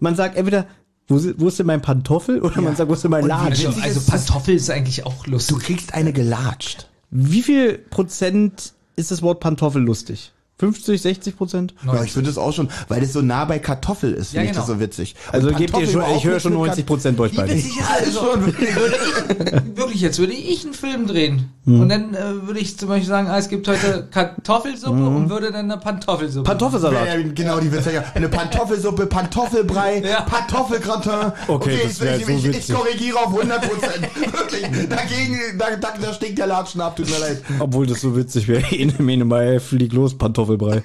Man 0.00 0.14
sagt 0.14 0.36
entweder, 0.36 0.66
wo, 1.08 1.20
wo 1.36 1.48
ist 1.48 1.58
denn 1.58 1.66
mein 1.66 1.82
Pantoffel? 1.82 2.40
Oder 2.40 2.60
man 2.60 2.76
sagt, 2.76 2.88
wo 2.88 2.94
ist 2.94 3.02
denn 3.04 3.10
mein 3.10 3.26
Latschen? 3.26 3.66
Also, 3.68 3.80
also 3.80 4.00
Pantoffel 4.10 4.54
ist 4.54 4.70
eigentlich 4.70 5.04
auch 5.04 5.24
Du 5.24 5.32
lustig. 5.32 5.58
kriegst 5.60 5.94
eine 5.94 6.12
gelatscht. 6.12 6.88
Wie 7.10 7.42
viel 7.42 7.78
Prozent 7.78 8.72
ist 8.96 9.10
das 9.10 9.22
Wort 9.22 9.40
Pantoffel 9.40 9.82
lustig? 9.82 10.32
50, 10.58 11.02
60 11.02 11.36
Prozent? 11.36 11.74
Ja, 11.84 12.04
ich 12.04 12.12
finde 12.12 12.30
es 12.30 12.38
auch 12.38 12.52
schon, 12.52 12.68
weil 12.88 13.00
das 13.00 13.12
so 13.12 13.22
nah 13.22 13.44
bei 13.44 13.58
Kartoffel 13.58 14.12
ist, 14.12 14.30
finde 14.30 14.44
Ja, 14.46 14.50
ich 14.50 14.56
das 14.56 14.66
genau. 14.66 14.78
so 14.78 14.84
witzig. 14.84 15.14
Und 15.28 15.34
Also 15.34 15.48
gebt 15.48 15.60
ihr 15.60 15.66
Pantoffel 15.66 15.92
schon, 15.92 16.16
ich 16.16 16.24
höre 16.24 16.40
schon 16.40 16.52
mit 16.52 16.60
90 16.60 16.86
Prozent 16.86 17.20
euch 17.20 17.32
Wie 17.32 17.36
beide. 17.36 17.52
also, 17.98 18.20
wirklich. 18.46 18.76
würde 18.76 18.96
ich, 18.96 19.76
wirklich 19.76 20.00
jetzt 20.00 20.18
würde 20.18 20.32
ich 20.32 20.64
einen 20.64 20.74
Film 20.74 21.06
drehen 21.06 21.50
Hm. 21.66 21.80
und 21.80 21.88
dann 21.88 22.14
äh, 22.14 22.46
würde 22.46 22.60
ich 22.60 22.76
zum 22.78 22.90
Beispiel 22.90 23.08
sagen, 23.08 23.26
ah, 23.28 23.38
es 23.38 23.48
gibt 23.48 23.66
heute 23.66 24.06
Kartoffelsuppe 24.10 24.96
Hm. 24.96 25.16
und 25.16 25.30
würde 25.30 25.50
dann 25.50 25.70
eine 25.70 25.78
Pantoffelsuppe. 25.80 26.44
Pantoffelsalat. 26.46 27.06
Ja, 27.06 27.14
genau, 27.34 27.58
die 27.58 27.68
ja. 27.68 28.04
Eine 28.14 28.28
Pantoffelsuppe, 28.28 29.06
Pantoffelbrei, 29.06 30.02
Ja. 30.04 30.20
Pantoffelgratin. 30.20 31.32
Okay, 31.48 31.78
das 31.84 32.00
wär 32.00 32.18
ich, 32.18 32.26
so 32.26 32.32
ich, 32.32 32.44
ich, 32.46 32.72
korrigiere 32.74 33.16
auf 33.18 33.34
100 33.34 33.62
Prozent. 33.62 34.08
Wirklich. 34.32 34.88
Dagegen, 34.88 35.38
da, 35.58 35.76
da, 35.80 35.94
da 36.00 36.12
stinkt 36.12 36.38
der 36.38 36.48
Latschen 36.48 36.82
ab, 36.82 36.96
tut 36.96 37.08
mir 37.08 37.18
leid. 37.18 37.42
Obwohl 37.58 37.86
das 37.86 38.02
so 38.02 38.14
witzig 38.14 38.46
wäre. 38.46 38.62
Ene, 38.70 38.92
mene, 38.98 39.24
mal, 39.24 39.58
flieg 39.58 39.94
los, 39.94 40.16
Pantoffelbrei. 40.18 40.43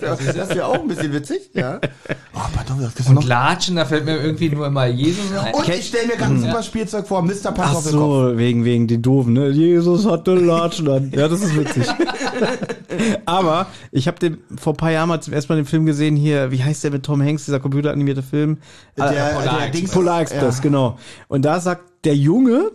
Das, 0.00 0.16
das 0.34 0.48
wäre 0.50 0.66
auch 0.66 0.80
ein 0.80 0.88
bisschen 0.88 1.12
witzig, 1.12 1.50
ja. 1.52 1.78
Oh, 2.34 2.38
Pantoffel, 2.56 2.84
das 2.84 2.94
gibt's 2.94 3.12
noch. 3.12 3.22
Latschen, 3.24 3.76
da 3.76 3.84
fällt 3.84 4.06
mir 4.06 4.16
irgendwie 4.16 4.48
nur 4.48 4.66
immer 4.66 4.86
Jesus 4.86 5.30
ein. 5.36 5.52
Und 5.52 5.68
ich 5.68 5.86
stelle 5.88 6.06
mir 6.06 6.16
gerade 6.16 6.32
ein 6.32 6.40
super 6.40 6.62
Spielzeug 6.62 7.06
vor, 7.06 7.20
Mr. 7.22 7.30
Ach 7.44 7.54
Pantoffelkopf. 7.54 7.92
so, 8.30 8.38
wegen, 8.38 8.64
wegen 8.64 8.86
den 8.88 9.02
Doofen, 9.02 9.34
ne? 9.34 9.50
Jesus 9.50 10.06
hatte 10.06 10.34
Latschen 10.34 10.88
an. 10.88 11.12
Ja, 11.14 11.28
das 11.28 11.42
ist 11.42 11.54
witzig. 11.56 11.84
Aber 13.26 13.66
ich 13.90 14.06
habe 14.08 14.18
den 14.18 14.38
vor 14.56 14.72
ein 14.74 14.76
paar 14.76 14.90
Jahren 14.90 15.08
mal 15.08 15.20
zum 15.20 15.34
ersten 15.34 15.52
Mal 15.52 15.56
den 15.56 15.66
Film 15.66 15.86
gesehen 15.86 16.16
hier, 16.16 16.50
wie 16.50 16.62
heißt 16.62 16.84
der 16.84 16.90
mit 16.90 17.02
Tom 17.04 17.22
Hanks, 17.22 17.44
dieser 17.44 17.60
computeranimierte 17.60 18.22
Film? 18.22 18.58
Der, 18.96 19.06
Äh, 19.10 19.14
der, 19.14 19.24
Polar 19.34 19.68
Dings, 19.68 19.90
Polar 19.90 20.20
Express, 20.22 20.56
Ja. 20.58 20.62
genau. 20.62 20.98
Und 21.28 21.44
da 21.44 21.60
sagt 21.60 21.82
der 22.04 22.16
Junge, 22.16 22.70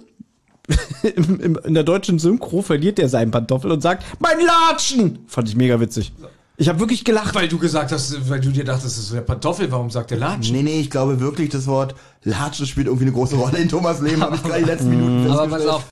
im, 1.03 1.39
im, 1.39 1.59
in 1.63 1.73
der 1.73 1.83
deutschen 1.83 2.19
Synchro 2.19 2.61
verliert 2.61 2.99
er 2.99 3.09
seinen 3.09 3.31
Pantoffel 3.31 3.71
und 3.71 3.81
sagt, 3.81 4.03
mein 4.19 4.37
Latschen! 4.39 5.19
Fand 5.27 5.49
ich 5.49 5.55
mega 5.55 5.79
witzig. 5.79 6.11
Ich 6.59 6.67
habe 6.69 6.79
wirklich 6.79 7.05
gelacht. 7.05 7.35
Weil 7.35 7.47
du 7.47 7.59
gesagt 7.59 7.91
hast, 7.91 8.29
weil 8.29 8.39
du 8.39 8.49
dir 8.49 8.63
dachtest, 8.63 8.97
es 8.97 9.11
wäre 9.13 9.23
Pantoffel, 9.23 9.71
warum 9.71 9.91
sagt 9.91 10.09
der 10.09 10.17
Latschen? 10.17 10.55
Nee, 10.55 10.63
nee, 10.63 10.79
ich 10.79 10.89
glaube 10.89 11.19
wirklich, 11.19 11.49
das 11.49 11.67
Wort 11.67 11.93
Latschen 12.23 12.65
spielt 12.65 12.87
irgendwie 12.87 13.05
eine 13.05 13.13
große 13.13 13.35
Rolle 13.35 13.59
in 13.59 13.69
Thomas 13.69 14.01
Leben, 14.01 14.21
habe 14.21 14.35
ich 14.35 14.43
gerade 14.43 14.59
die 14.59 14.69
letzten 14.69 14.89
Minuten 14.89 15.29
Aber 15.29 15.47
pass 15.47 15.65
auf. 15.67 15.87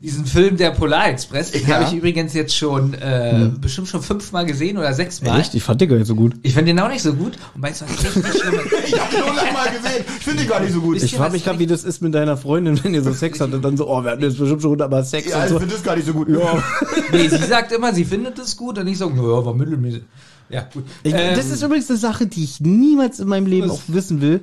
Diesen 0.00 0.26
Film 0.26 0.56
der 0.56 0.72
Polar 0.72 1.08
Express, 1.08 1.52
den 1.52 1.66
Ja. 1.68 1.76
habe 1.76 1.84
ich 1.84 1.94
übrigens 1.94 2.34
jetzt 2.34 2.54
schon 2.54 2.94
äh, 2.94 3.48
bestimmt 3.60 3.86
schon 3.86 4.02
fünfmal 4.02 4.44
gesehen 4.44 4.76
oder 4.76 4.92
sechsmal. 4.92 5.40
Echt? 5.40 5.54
Ich 5.54 5.62
fand 5.62 5.80
den 5.80 5.88
gar 5.88 5.96
nicht 5.96 6.08
so 6.08 6.16
gut. 6.16 6.34
Ich 6.42 6.52
fand 6.52 6.66
den 6.66 6.78
auch 6.80 6.88
nicht 6.88 7.00
so 7.00 7.14
gut. 7.14 7.34
Und 7.54 7.62
weißt 7.62 7.82
du, 7.82 7.84
was 7.86 8.04
richtig 8.04 8.42
schlimm? 8.42 8.54
Ich 8.86 9.00
habe 9.00 9.14
ihn 9.14 9.20
nur 9.20 9.40
einmal 9.40 9.66
gesehen. 9.68 10.04
Ich 10.18 10.24
finde 10.24 10.42
ihn 10.42 10.48
gar 10.48 10.60
nicht 10.60 10.72
so 10.72 10.80
gut. 10.80 10.96
Wisst 10.96 11.04
Ich 11.06 11.14
frage 11.14 11.32
mich 11.32 11.44
gerade, 11.44 11.60
wie 11.60 11.66
das 11.68 11.84
ist 11.84 12.02
mit 12.02 12.12
deiner 12.12 12.36
Freundin, 12.36 12.82
wenn 12.82 12.92
ihr 12.92 13.02
so 13.04 13.12
Sex 13.12 13.40
hattet 13.40 13.54
und 13.54 13.62
dann 13.62 13.76
so, 13.76 13.88
oh, 13.88 14.02
wir 14.02 14.10
hatten 14.10 14.22
jetzt 14.22 14.36
bestimmt 14.36 14.62
schon 14.62 14.72
hundertmal 14.72 15.04
Sex 15.04 15.28
ja, 15.30 15.38
und 15.38 15.44
ich 15.44 15.50
so. 15.50 15.58
finde 15.60 15.74
das 15.74 15.84
gar 15.84 15.94
nicht 15.96 16.06
so 16.06 16.12
gut. 16.12 16.28
Ja. 16.28 16.62
Nee, 17.12 17.28
sie 17.28 17.36
sagt 17.38 17.70
immer, 17.70 17.94
sie 17.94 18.04
findet 18.04 18.36
es 18.40 18.56
gut 18.56 18.76
und 18.78 18.88
ich 18.88 18.98
sage, 18.98 19.14
naja, 19.14 19.44
war 19.44 19.54
mittelmäßig. 19.54 20.02
Ja, 20.50 20.68
gut. 20.74 20.84
Ich, 21.04 21.14
Ähm, 21.14 21.36
das 21.36 21.46
ist 21.48 21.62
übrigens 21.62 21.88
eine 21.88 21.98
Sache, 21.98 22.26
die 22.26 22.42
ich 22.42 22.60
niemals 22.60 23.20
in 23.20 23.28
meinem 23.28 23.46
Leben 23.46 23.70
auch 23.70 23.80
wissen 23.86 24.20
will. 24.20 24.40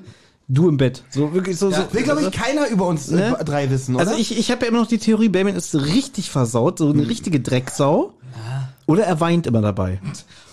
Du 0.53 0.67
im 0.67 0.75
Bett. 0.75 1.03
So 1.09 1.33
wirklich 1.33 1.57
so. 1.57 1.69
Ja. 1.69 1.87
so 1.87 1.93
Will, 1.93 2.03
glaube 2.03 2.21
ich, 2.23 2.31
keiner 2.31 2.67
über 2.67 2.85
uns 2.87 3.09
äh, 3.09 3.15
Ne? 3.15 3.37
drei 3.45 3.69
wissen, 3.69 3.95
oder? 3.95 4.05
also 4.05 4.19
ich, 4.19 4.37
ich 4.37 4.51
habe 4.51 4.63
ja 4.63 4.67
immer 4.67 4.79
noch 4.79 4.87
die 4.87 4.97
Theorie, 4.97 5.29
Benjamin 5.29 5.55
ist 5.55 5.73
richtig 5.75 6.29
versaut, 6.29 6.79
so 6.79 6.89
eine 6.89 7.07
richtige 7.07 7.39
Drecksau. 7.39 8.13
Oder 8.85 9.05
er 9.05 9.21
weint 9.21 9.47
immer 9.47 9.61
dabei. 9.61 10.01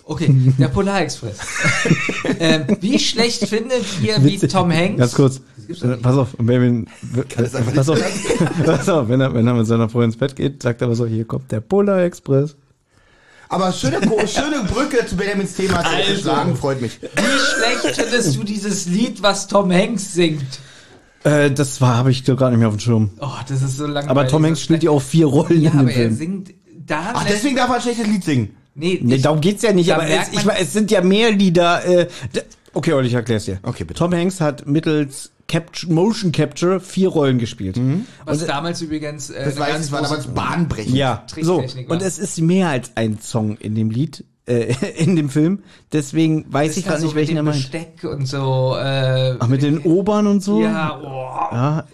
Okay, 0.04 0.32
der 0.58 0.68
Polar 0.68 1.00
Express. 1.00 1.38
ähm, 2.38 2.64
wie 2.80 2.98
schlecht 3.00 3.46
findet 3.48 3.84
ihr, 4.00 4.22
wie 4.22 4.34
Witzig. 4.34 4.52
Tom 4.52 4.72
Hanks? 4.72 4.98
Ganz 4.98 5.14
kurz. 5.14 5.40
Äh, 5.68 5.96
Pass 5.96 6.16
auf, 6.16 6.36
Benjamin. 6.38 6.86
Pass 7.34 7.88
auf, 7.90 7.98
pass 8.64 8.88
auf 8.88 9.08
wenn, 9.08 9.20
er, 9.20 9.34
wenn 9.34 9.46
er 9.46 9.54
mit 9.54 9.66
seiner 9.66 9.88
Freundin 9.88 10.10
ins 10.10 10.16
Bett 10.18 10.36
geht, 10.36 10.62
sagt 10.62 10.80
er 10.80 10.86
aber 10.86 10.94
so, 10.94 11.06
hier 11.06 11.24
kommt 11.24 11.50
der 11.50 11.60
Polar 11.60 12.02
Express. 12.02 12.56
Aber 13.50 13.72
schöne, 13.72 14.00
schöne 14.26 14.64
Brücke 14.70 15.06
zu 15.06 15.16
Benjamins 15.16 15.54
Thema 15.54 15.82
zu 15.82 15.88
Also. 15.88 16.20
schlagen, 16.22 16.56
freut 16.56 16.80
mich. 16.82 17.00
Wie 17.00 17.08
schlecht 17.82 17.96
findest 18.00 18.36
du 18.36 18.44
dieses 18.44 18.86
Lied, 18.86 19.22
was 19.22 19.46
Tom 19.48 19.72
Hanks 19.72 20.12
singt? 20.12 20.44
Äh, 21.24 21.50
das 21.50 21.80
war, 21.80 21.96
habe 21.96 22.10
ich 22.10 22.24
gar 22.24 22.50
nicht 22.50 22.58
mehr 22.58 22.68
auf 22.68 22.74
dem 22.76 22.80
Schirm. 22.80 23.10
Oh, 23.20 23.26
das 23.48 23.62
ist 23.62 23.76
so 23.78 23.84
langweilig. 23.86 24.10
Aber 24.10 24.28
Tom 24.28 24.44
Hanks 24.44 24.60
spielt 24.60 24.82
ja 24.82 24.90
auch 24.90 25.02
vier 25.02 25.26
Rollen 25.26 25.60
Ja, 25.62 25.70
in 25.70 25.78
dem 25.78 25.80
aber 25.80 25.88
er 25.90 25.94
Film. 25.94 26.14
singt 26.16 26.54
da. 26.86 27.12
Ach, 27.14 27.24
deswegen 27.24 27.56
darf 27.56 27.68
er 27.70 27.76
ein 27.76 27.80
schlechtes 27.82 28.06
Lied 28.06 28.24
singen. 28.24 28.54
Nee, 28.74 29.00
Nee, 29.02 29.16
ich- 29.16 29.22
darum 29.22 29.40
geht's 29.40 29.62
ja 29.62 29.72
nicht, 29.72 29.92
aber 29.92 30.06
es, 30.06 30.28
ich, 30.30 30.46
es 30.60 30.72
sind 30.72 30.90
ja 30.90 31.00
mehr 31.00 31.32
Lieder. 31.32 31.84
Äh, 31.84 32.06
okay, 32.74 32.92
Olli, 32.92 33.08
ich 33.08 33.14
erklär's 33.14 33.46
dir. 33.46 33.58
Okay, 33.64 33.82
bitte. 33.84 33.98
Tom 33.98 34.12
Hanks 34.14 34.40
hat 34.40 34.66
mittels 34.66 35.32
Capture, 35.48 35.92
Motion 35.92 36.30
Capture 36.30 36.78
vier 36.78 37.08
Rollen 37.08 37.38
gespielt. 37.38 37.80
was 38.24 38.44
damals 38.46 38.80
übrigens 38.82 39.30
äh, 39.30 39.44
Das 39.44 39.58
weiß 39.58 39.72
ganz 39.72 39.86
ich, 39.86 39.92
war 39.92 40.02
damals 40.02 40.26
bahnbrechend. 40.28 40.94
Ja, 40.94 41.24
so. 41.40 41.56
Tricktechnik 41.56 41.88
war. 41.88 41.96
Und 41.96 42.02
es 42.02 42.18
ist 42.18 42.40
mehr 42.40 42.68
als 42.68 42.92
ein 42.96 43.18
Song 43.20 43.56
in 43.56 43.74
dem 43.74 43.90
Lied, 43.90 44.24
äh, 44.46 44.74
in 44.96 45.16
dem 45.16 45.30
Film. 45.30 45.62
Deswegen 45.92 46.44
weiß 46.52 46.76
ich 46.76 46.84
da 46.84 46.90
gerade 46.90 47.00
so 47.00 47.06
nicht, 47.06 47.16
welchen 47.16 47.30
mit 47.34 47.38
er 47.38 47.42
dem 47.42 47.46
meint. 47.46 47.70
Besteck 47.72 48.04
und 48.04 48.26
so. 48.26 48.76
Äh, 48.78 49.36
Ach, 49.38 49.48
mit 49.48 49.62
den 49.62 49.78
Obern 49.80 50.26
und 50.26 50.42
so? 50.42 50.60
Ja, 50.62 50.98
oh. 51.02 51.54
Ja, 51.54 51.84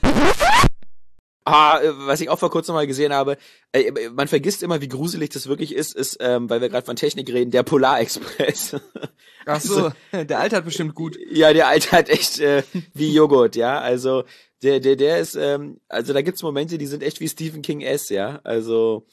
Ah, 1.47 1.79
äh, 1.83 1.93
was 2.07 2.23
ich 2.23 2.31
auch 2.31 2.39
vor 2.39 2.51
kurzem 2.51 2.75
mal 2.75 2.87
gesehen 2.87 3.13
habe, 3.13 3.37
äh, 3.73 3.83
äh, 3.83 4.09
man 4.11 4.29
vergisst 4.29 4.63
immer, 4.63 4.81
wie 4.81 4.89
gruselig 4.89 5.29
das 5.29 5.47
wirklich 5.47 5.75
ist, 5.75 5.95
ist, 5.95 6.17
ähm, 6.21 6.49
weil 6.49 6.63
wir 6.63 6.71
gerade 6.71 6.87
von 6.87 6.97
Technik 6.97 7.31
reden, 7.31 7.51
der 7.51 7.63
Polarexpress. 7.63 8.77
Ach 9.47 9.61
so, 9.61 9.93
der 10.13 10.39
Alte 10.41 10.57
hat 10.57 10.65
bestimmt 10.65 10.95
gut. 10.95 11.19
ja, 11.31 11.53
der 11.53 11.69
Alte 11.69 11.93
hat 11.93 12.09
echt 12.09 12.41
äh, 12.41 12.63
wie 12.95 13.13
Joghurt, 13.13 13.57
ja. 13.57 13.79
Also 13.79 14.25
der, 14.63 14.81
der, 14.81 14.97
der 14.97 15.19
ist, 15.19 15.35
ähm, 15.35 15.81
also 15.89 16.15
da 16.15 16.23
gibt's 16.23 16.43
Momente, 16.43 16.79
die 16.79 16.87
sind 16.87 17.03
echt 17.03 17.21
wie 17.21 17.29
Stephen 17.29 17.61
King 17.61 17.83
S, 17.83 18.09
ja. 18.09 18.41
Also 18.43 19.07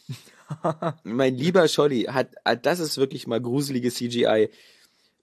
mein 1.04 1.36
lieber 1.36 1.68
Scholli, 1.68 2.04
hat, 2.04 2.30
hat 2.46 2.66
das 2.66 2.80
ist 2.80 2.98
wirklich 2.98 3.28
mal 3.28 3.42
gruselige 3.42 3.92
CGI. 3.92 4.50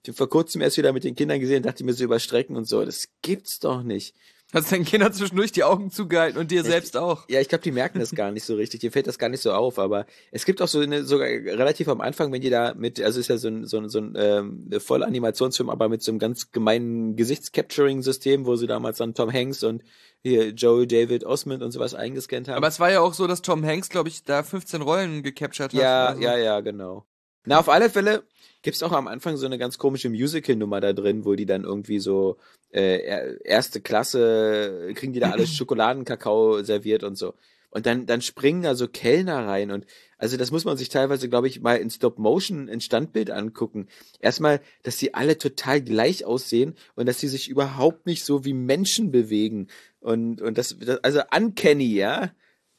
Ich 0.03 0.11
hab 0.11 0.17
vor 0.17 0.29
kurzem 0.29 0.61
erst 0.61 0.77
wieder 0.77 0.93
mit 0.93 1.05
den 1.05 1.15
Kindern 1.15 1.41
gesehen, 1.41 1.63
dachte 1.63 1.85
mir 1.85 1.95
so 1.95 2.05
überstrecken 2.05 2.55
und 2.57 2.67
so, 2.67 2.85
das 2.85 3.09
gibt's 3.23 3.61
doch 3.61 3.83
nicht. 3.83 4.15
Hast 4.55 4.73
deinen 4.73 4.87
Kindern 4.87 5.13
zwischendurch 5.13 5.53
die 5.53 5.63
Augen 5.63 5.91
zugehalten 5.91 6.39
und 6.39 6.51
dir 6.51 6.65
selbst 6.65 6.97
auch. 6.97 7.29
Ja, 7.29 7.39
ich 7.39 7.49
glaube, 7.49 7.63
die 7.63 7.71
merken 7.71 7.99
das 7.99 8.13
gar 8.13 8.31
nicht 8.31 8.45
so 8.45 8.55
richtig. 8.55 8.81
Dir 8.81 8.91
fällt 8.91 9.07
das 9.07 9.19
gar 9.19 9.29
nicht 9.29 9.43
so 9.43 9.53
auf, 9.53 9.79
aber 9.79 10.07
es 10.31 10.47
gibt 10.47 10.63
auch 10.63 10.69
so 10.69 10.81
eine, 10.81 11.05
sogar 11.05 11.29
relativ 11.29 11.87
am 11.89 12.01
Anfang, 12.01 12.33
wenn 12.33 12.41
die 12.41 12.49
da 12.49 12.73
mit, 12.75 12.99
also 12.99 13.21
ist 13.21 13.29
ja 13.29 13.37
so 13.37 13.49
ein, 13.49 13.67
so 13.67 13.77
ein, 13.77 13.91
so 13.91 13.99
ein 13.99 14.15
ähm, 14.17 14.71
voller 14.81 15.07
Animationsfilm, 15.07 15.69
aber 15.69 15.91
mit 15.91 16.03
so 16.03 16.11
einem 16.13 16.19
ganz 16.19 16.51
gemeinen 16.51 17.15
Gesichtscapturing-System, 17.17 18.47
wo 18.47 18.57
sie 18.57 18.67
damals 18.67 18.97
dann 18.99 19.13
Tom 19.13 19.31
Hanks 19.31 19.63
und 19.65 19.83
hier 20.23 20.49
Joe 20.49 20.87
David 20.87 21.25
Osmond 21.25 21.63
und 21.63 21.73
sowas 21.73 21.95
eingescannt 21.95 22.49
haben. 22.49 22.57
Aber 22.57 22.69
es 22.69 22.81
war 22.81 22.91
ja 22.91 23.01
auch 23.01 23.13
so, 23.13 23.27
dass 23.27 23.43
Tom 23.43 23.65
Hanks, 23.67 23.91
glaube 23.91 24.09
ich, 24.09 24.25
da 24.25 24.43
15 24.43 24.81
Rollen 24.81 25.23
gecaptured 25.23 25.75
hat. 25.75 25.81
ja, 25.81 26.07
Also. 26.07 26.23
ja, 26.23 26.39
ja, 26.39 26.61
genau. 26.61 27.05
Na, 27.49 27.59
auf 27.59 27.71
alle 27.71 27.89
Fälle 27.89 28.25
gibt's 28.61 28.83
auch 28.83 28.93
am 28.93 29.09
Anfang 29.09 29.39
so 29.39 29.47
eine 29.47 29.57
ganz 29.57 29.79
komische 29.79 30.11
Musical-Nummer 30.11 30.81
da 30.81 30.93
drin, 30.93 31.25
wo 31.25 31.35
die 31.35 31.47
dann 31.47 31.65
irgendwie 31.65 31.99
so 31.99 32.37
äh, 32.73 32.99
er- 32.99 33.43
erste 33.45 33.81
Klasse 33.81 34.93
kriegen 34.95 35.15
die 35.15 35.21
da 35.21 35.31
alles 35.31 35.51
Schokoladenkakao 35.57 36.63
serviert 36.63 37.05
und 37.05 37.17
so. 37.17 37.33
Und 37.71 37.87
dann, 37.87 38.05
dann 38.05 38.21
springen 38.21 38.63
da 38.63 38.75
so 38.75 38.87
Kellner 38.87 39.47
rein 39.47 39.71
und 39.71 39.87
also 40.19 40.37
das 40.37 40.51
muss 40.51 40.67
man 40.67 40.77
sich 40.77 40.91
teilweise, 40.91 41.29
glaube 41.31 41.49
ich, 41.49 41.61
mal 41.63 41.77
in 41.77 41.91
Stop 41.91 42.19
Motion 42.19 42.69
ein 42.69 42.81
Standbild 42.83 43.31
angucken. 43.31 43.89
Erstmal, 44.21 44.61
dass 44.83 44.99
die 44.99 45.15
alle 45.15 45.39
total 45.39 45.81
gleich 45.81 46.27
aussehen 46.27 46.75
und 46.97 47.07
dass 47.07 47.21
sie 47.21 47.29
sich 47.29 47.49
überhaupt 47.49 48.05
nicht 48.07 48.25
so 48.25 48.45
wie 48.45 48.53
Menschen 48.53 49.11
bewegen. 49.11 49.69
Und, 50.01 50.43
und 50.43 50.59
das, 50.59 50.77
das 50.79 51.03
also 51.05 51.23
uncanny, 51.35 51.95
ja. 51.95 52.31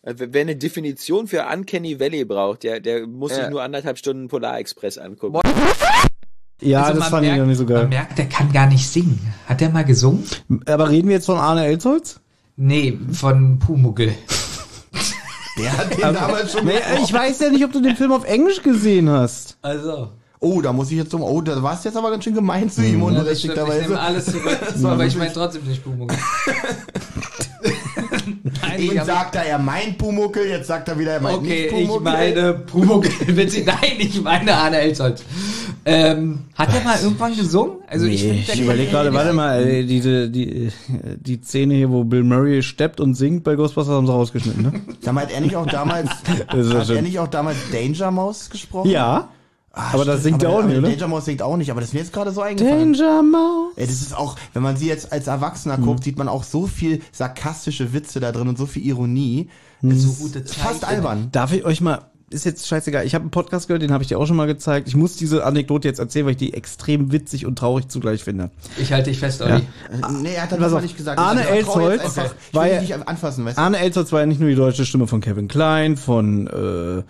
Also 0.01 0.25
Wer 0.29 0.41
eine 0.41 0.55
Definition 0.55 1.27
für 1.27 1.45
Uncanny 1.45 1.99
Valley 1.99 2.23
braucht, 2.25 2.63
der, 2.63 2.79
der 2.79 3.05
muss 3.05 3.31
Ja. 3.31 3.37
sich 3.41 3.49
nur 3.49 3.61
anderthalb 3.61 3.97
Stunden 3.97 4.27
Polar 4.29 4.57
Express 4.59 4.97
angucken. 4.97 5.39
ja 6.61 6.81
Also 6.83 6.93
das 6.93 6.99
man 7.01 7.09
fand 7.09 7.23
ich 7.25 7.29
merkt- 7.31 7.39
noch 7.41 7.47
nicht 7.47 7.57
so 7.57 7.63
Man 7.65 7.73
geil. 7.73 7.87
merkt, 7.87 8.17
der 8.17 8.25
kann 8.29 8.51
gar 8.53 8.67
nicht 8.67 8.87
singen. 8.87 9.19
Hat 9.47 9.59
der 9.61 9.69
mal 9.69 9.83
gesungen? 9.83 10.23
Aber 10.67 10.89
reden 10.89 11.07
wir 11.09 11.15
jetzt 11.15 11.25
von 11.25 11.37
Arne 11.37 11.65
Elsholz? 11.65 12.19
Nee, 12.55 12.97
von 13.11 13.59
Pumuckel. 13.59 14.13
Der 15.57 15.77
hat 15.77 15.91
den 15.91 15.99
damals 16.13 16.53
schon. 16.53 16.65
Nee, 16.65 16.79
ich 17.03 17.11
weiß 17.13 17.39
ja 17.41 17.49
nicht, 17.49 17.63
ob 17.65 17.73
du 17.73 17.81
den 17.81 17.95
Film 17.97 18.11
auf 18.13 18.23
Englisch 18.25 18.61
gesehen 18.61 19.09
hast. 19.09 19.57
Also. 19.61 20.09
Oh, 20.41 20.61
da 20.61 20.71
muss 20.71 20.89
ich 20.89 20.95
jetzt 20.97 21.13
um. 21.13 21.21
Oh, 21.21 21.41
da 21.41 21.61
warst 21.61 21.83
jetzt 21.83 21.97
aber 21.97 22.11
ganz 22.11 22.23
schön 22.23 22.33
gemein 22.33 22.69
zu 22.69 22.81
ihm, 22.81 23.01
Ja, 23.13 23.23
das 23.25 23.39
stimmt, 23.39 23.57
ich 23.57 23.81
nehme 23.81 23.99
alles 23.99 24.25
zurück. 24.27 24.57
aber 24.85 25.05
ich 25.05 25.17
meine 25.17 25.33
trotzdem 25.33 25.65
nicht 25.65 25.83
Pumuckel. 25.83 26.17
Nein, 28.61 28.79
ich 28.79 28.91
Eben 28.91 29.05
sagt 29.05 29.35
er, 29.35 29.43
er 29.43 29.59
meint 29.59 29.97
Pumuckel, 29.97 30.47
jetzt 30.47 30.67
sagt 30.67 30.87
er 30.87 30.99
wieder, 30.99 31.13
er 31.13 31.21
meint 31.21 31.37
Okay, 31.37 31.47
nicht 31.47 31.81
ich 31.81 31.87
Pumuckel. 31.87 32.01
meine 32.01 32.53
Pumuckel. 32.53 33.11
Bitte, 33.33 33.63
nein, 33.65 33.95
ich 33.97 34.21
meine 34.21 34.53
Arne 34.53 34.79
Elsholz. 34.79 35.23
Ähm, 35.85 36.39
hat 36.55 36.73
er 36.73 36.81
mal 36.83 36.99
irgendwann 37.01 37.35
gesungen? 37.35 37.77
Also 37.87 38.05
ich, 38.05 38.23
nee, 38.23 38.33
find, 38.33 38.47
der 38.47 38.55
ich 38.55 38.61
überlege 38.61 38.91
gerade, 38.91 39.13
warte 39.13 39.33
mal, 39.33 39.65
äh, 39.65 39.83
diese, 39.85 40.29
die, 40.29 40.69
die 40.87 41.41
Szene 41.41 41.75
hier, 41.75 41.89
wo 41.89 42.03
Bill 42.03 42.23
Murray 42.23 42.61
steppt 42.61 42.99
und 42.99 43.15
singt 43.15 43.43
bei 43.43 43.55
Ghostbusters, 43.55 43.95
haben 43.95 44.05
sie 44.05 44.11
rausgeschnitten, 44.13 44.61
ne? 44.63 44.73
Sag 44.99 45.13
mal, 45.13 45.23
hat 45.23 45.31
er 45.31 45.41
nicht 45.41 45.55
auch 45.55 45.65
damals, 45.65 46.09
hat 46.47 46.89
er 46.89 47.01
nicht 47.01 47.19
auch 47.19 47.27
damals 47.27 47.57
Danger 47.71 48.11
Mouse 48.11 48.49
gesprochen? 48.49 48.89
Ja, 48.91 49.29
Ah, 49.71 49.93
aber 49.93 50.03
das 50.05 50.21
stimmt, 50.21 50.23
singt 50.23 50.43
er 50.43 50.49
auch 50.49 50.59
aber 50.59 50.67
nicht, 50.67 50.77
oder? 50.79 50.89
Danger 50.89 51.07
Mouse 51.07 51.25
singt 51.25 51.41
auch 51.41 51.55
nicht, 51.57 51.69
aber 51.71 51.79
das 51.79 51.89
ist 51.89 51.93
mir 51.93 51.99
jetzt 51.99 52.11
gerade 52.13 52.31
so 52.31 52.41
eingefallen. 52.41 52.93
Danger 52.93 53.21
Mouse. 53.23 53.73
Ey, 53.77 53.85
das 53.85 54.01
ist 54.01 54.17
auch, 54.17 54.35
wenn 54.53 54.63
man 54.63 54.77
sie 54.77 54.87
jetzt 54.87 55.11
als 55.11 55.27
Erwachsener 55.27 55.77
Mhm. 55.77 55.83
guckt, 55.85 56.03
sieht 56.03 56.17
man 56.17 56.27
auch 56.27 56.43
so 56.43 56.65
viel 56.67 57.01
sarkastische 57.11 57.93
Witze 57.93 58.19
da 58.19 58.31
drin 58.31 58.47
und 58.47 58.57
so 58.57 58.65
viel 58.65 58.85
Ironie. 58.85 59.47
Es 59.81 60.01
So 60.03 60.09
ist 60.11 60.19
gute 60.19 60.43
Zeit, 60.43 60.57
fast 60.57 60.85
albern. 60.85 61.29
Darf 61.31 61.53
ich 61.53 61.63
euch 61.65 61.81
mal 61.81 62.01
ist 62.31 62.45
jetzt 62.45 62.67
scheißegal. 62.67 63.07
Ich 63.07 63.15
habe 63.15 63.23
einen 63.23 63.31
Podcast 63.31 63.67
gehört, 63.67 63.81
den 63.81 63.91
habe 63.91 64.03
ich 64.03 64.07
dir 64.07 64.19
auch 64.19 64.27
schon 64.27 64.35
mal 64.35 64.45
gezeigt. 64.45 64.87
Ich 64.87 64.95
muss 64.95 65.15
diese 65.15 65.45
Anekdote 65.45 65.87
jetzt 65.87 65.97
erzählen, 65.97 66.25
weil 66.27 66.33
ich 66.33 66.37
die 66.37 66.53
extrem 66.53 67.11
witzig 67.11 67.47
und 67.47 67.57
traurig 67.57 67.87
zugleich 67.87 68.23
finde. 68.23 68.51
Ich 68.77 68.93
halte 68.93 69.09
dich 69.09 69.17
fest, 69.17 69.41
Olli. 69.41 69.53
Äh, 69.55 69.61
nee, 70.21 70.35
er 70.35 70.43
hat 70.43 70.51
das 70.51 70.71
mal 70.71 70.79
nicht 70.83 70.95
gesagt. 70.95 71.17
Arne 71.19 71.47
Elsholz 71.47 72.01
einfach. 72.03 72.35
Ich 72.49 72.53
war 72.53 72.65
will 72.65 72.71
ja- 72.73 72.79
dich 72.81 72.89
nicht 72.95 73.07
anfassen, 73.07 73.45
weißt 73.45 73.57
du? 73.57 73.61
Arne 73.63 73.79
Elsholz 73.79 74.11
war 74.11 74.19
ja 74.19 74.25
nicht 74.27 74.39
nur 74.39 74.47
die 74.49 74.55
deutsche 74.55 74.85
Stimme 74.85 75.07
von 75.07 75.21
Kevin 75.21 75.47
Klein, 75.47 75.97
von 75.97 76.45
äh, 76.45 77.01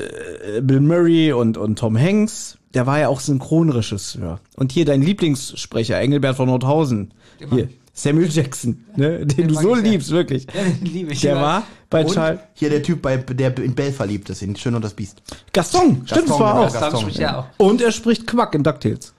äh, 0.00 0.60
Bill 0.62 0.80
Murray 0.80 1.32
und, 1.32 1.56
und 1.56 1.78
Tom 1.78 1.98
Hanks. 1.98 2.56
Der 2.74 2.86
war 2.86 2.98
ja 3.00 3.08
auch 3.08 3.20
Synchronregisseur. 3.20 4.40
Und 4.56 4.72
hier 4.72 4.84
dein 4.84 5.02
Lieblingssprecher, 5.02 5.98
Engelbert 5.98 6.36
von 6.36 6.46
Nordhausen. 6.48 7.12
Hier, 7.50 7.68
Samuel 7.92 8.30
Jackson, 8.30 8.84
ne, 8.96 9.26
den 9.26 9.48
du 9.48 9.54
mag 9.54 9.62
so 9.62 9.74
liebst, 9.74 10.10
wirklich. 10.10 10.46
Liebe 10.80 11.12
ich 11.12 11.20
Der 11.20 11.32
immer. 11.32 11.42
war 11.42 11.62
bei 11.90 12.04
Charles 12.04 12.38
hier 12.54 12.70
der 12.70 12.82
Typ, 12.82 13.02
bei, 13.02 13.16
der 13.16 13.56
in 13.58 13.74
Bell 13.74 13.92
verliebt 13.92 14.30
ist, 14.30 14.42
in 14.42 14.54
Schön 14.56 14.74
und 14.74 14.82
das 14.84 14.94
Biest. 14.94 15.20
Gaston, 15.52 16.02
stimmt, 16.06 16.28
das 16.30 16.38
war 16.38 16.52
genau, 16.54 16.66
auch. 16.66 16.72
Gaston. 16.72 16.80
Gaston 16.80 17.00
spricht 17.00 17.18
ja 17.18 17.38
auch. 17.40 17.46
Und 17.58 17.82
er 17.82 17.90
spricht 17.92 18.26
Quack 18.26 18.54
in 18.54 18.62
DuckTales. 18.62 19.12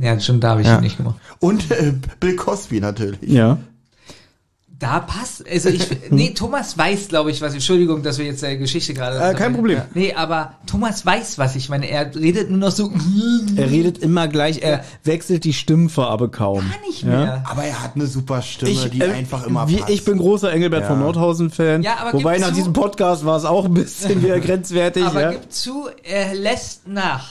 Ja, 0.00 0.18
stimmt, 0.18 0.42
da 0.44 0.50
habe 0.50 0.62
ich 0.62 0.66
Ja. 0.66 0.76
ihn 0.78 0.82
nicht 0.84 0.96
gemacht. 0.96 1.16
Und 1.40 1.70
äh, 1.70 1.92
Bill 2.20 2.36
Cosby 2.36 2.80
natürlich. 2.80 3.20
Ja. 3.22 3.58
Da 4.80 5.00
passt, 5.00 5.44
also 5.50 5.70
ich, 5.70 5.88
nee, 6.10 6.30
Thomas 6.34 6.78
weiß, 6.78 7.08
glaube 7.08 7.32
ich, 7.32 7.40
was, 7.40 7.52
Entschuldigung, 7.52 8.04
dass 8.04 8.18
wir 8.18 8.26
jetzt 8.26 8.42
der 8.44 8.56
Geschichte 8.56 8.94
gerade. 8.94 9.18
Äh, 9.18 9.34
kein 9.34 9.52
Problem. 9.52 9.80
Nee, 9.94 10.14
aber 10.14 10.54
Thomas 10.66 11.04
weiß, 11.04 11.36
was 11.36 11.56
ich 11.56 11.68
meine. 11.68 11.90
Er 11.90 12.14
redet 12.14 12.48
nur 12.48 12.60
noch 12.60 12.70
so, 12.70 12.92
Er 13.56 13.68
redet 13.70 13.98
immer 13.98 14.28
gleich, 14.28 14.62
er 14.62 14.84
wechselt 15.02 15.42
die 15.42 15.52
Stimmfarbe 15.52 16.28
kaum. 16.28 16.60
gar 16.60 16.80
nicht 16.86 17.02
mehr. 17.04 17.42
Aber 17.50 17.64
er 17.64 17.82
hat 17.82 17.96
eine 17.96 18.06
super 18.06 18.40
Stimme, 18.40 18.70
Ich, 18.70 18.88
die 18.90 19.00
äh, 19.00 19.10
einfach 19.10 19.44
immer 19.48 19.68
wie, 19.68 19.78
passt. 19.78 19.90
ich 19.90 20.04
bin 20.04 20.18
großer 20.18 20.52
Engelbert 20.52 20.84
von 20.86 21.00
Nordhausen-Fan. 21.00 21.82
Ja, 21.82 21.96
aber 22.00 22.12
Wobei 22.12 22.38
nach 22.38 22.50
zu- 22.50 22.54
diesem 22.54 22.72
Podcast 22.72 23.24
war 23.24 23.36
es 23.36 23.44
auch 23.44 23.64
ein 23.64 23.74
bisschen 23.74 24.22
wieder 24.22 24.38
grenzwertig. 24.40 25.02
Aber 25.04 25.20
ja. 25.22 25.30
gib 25.32 25.50
zu, 25.52 25.88
er 26.04 26.34
lässt 26.34 26.86
nach. 26.86 27.28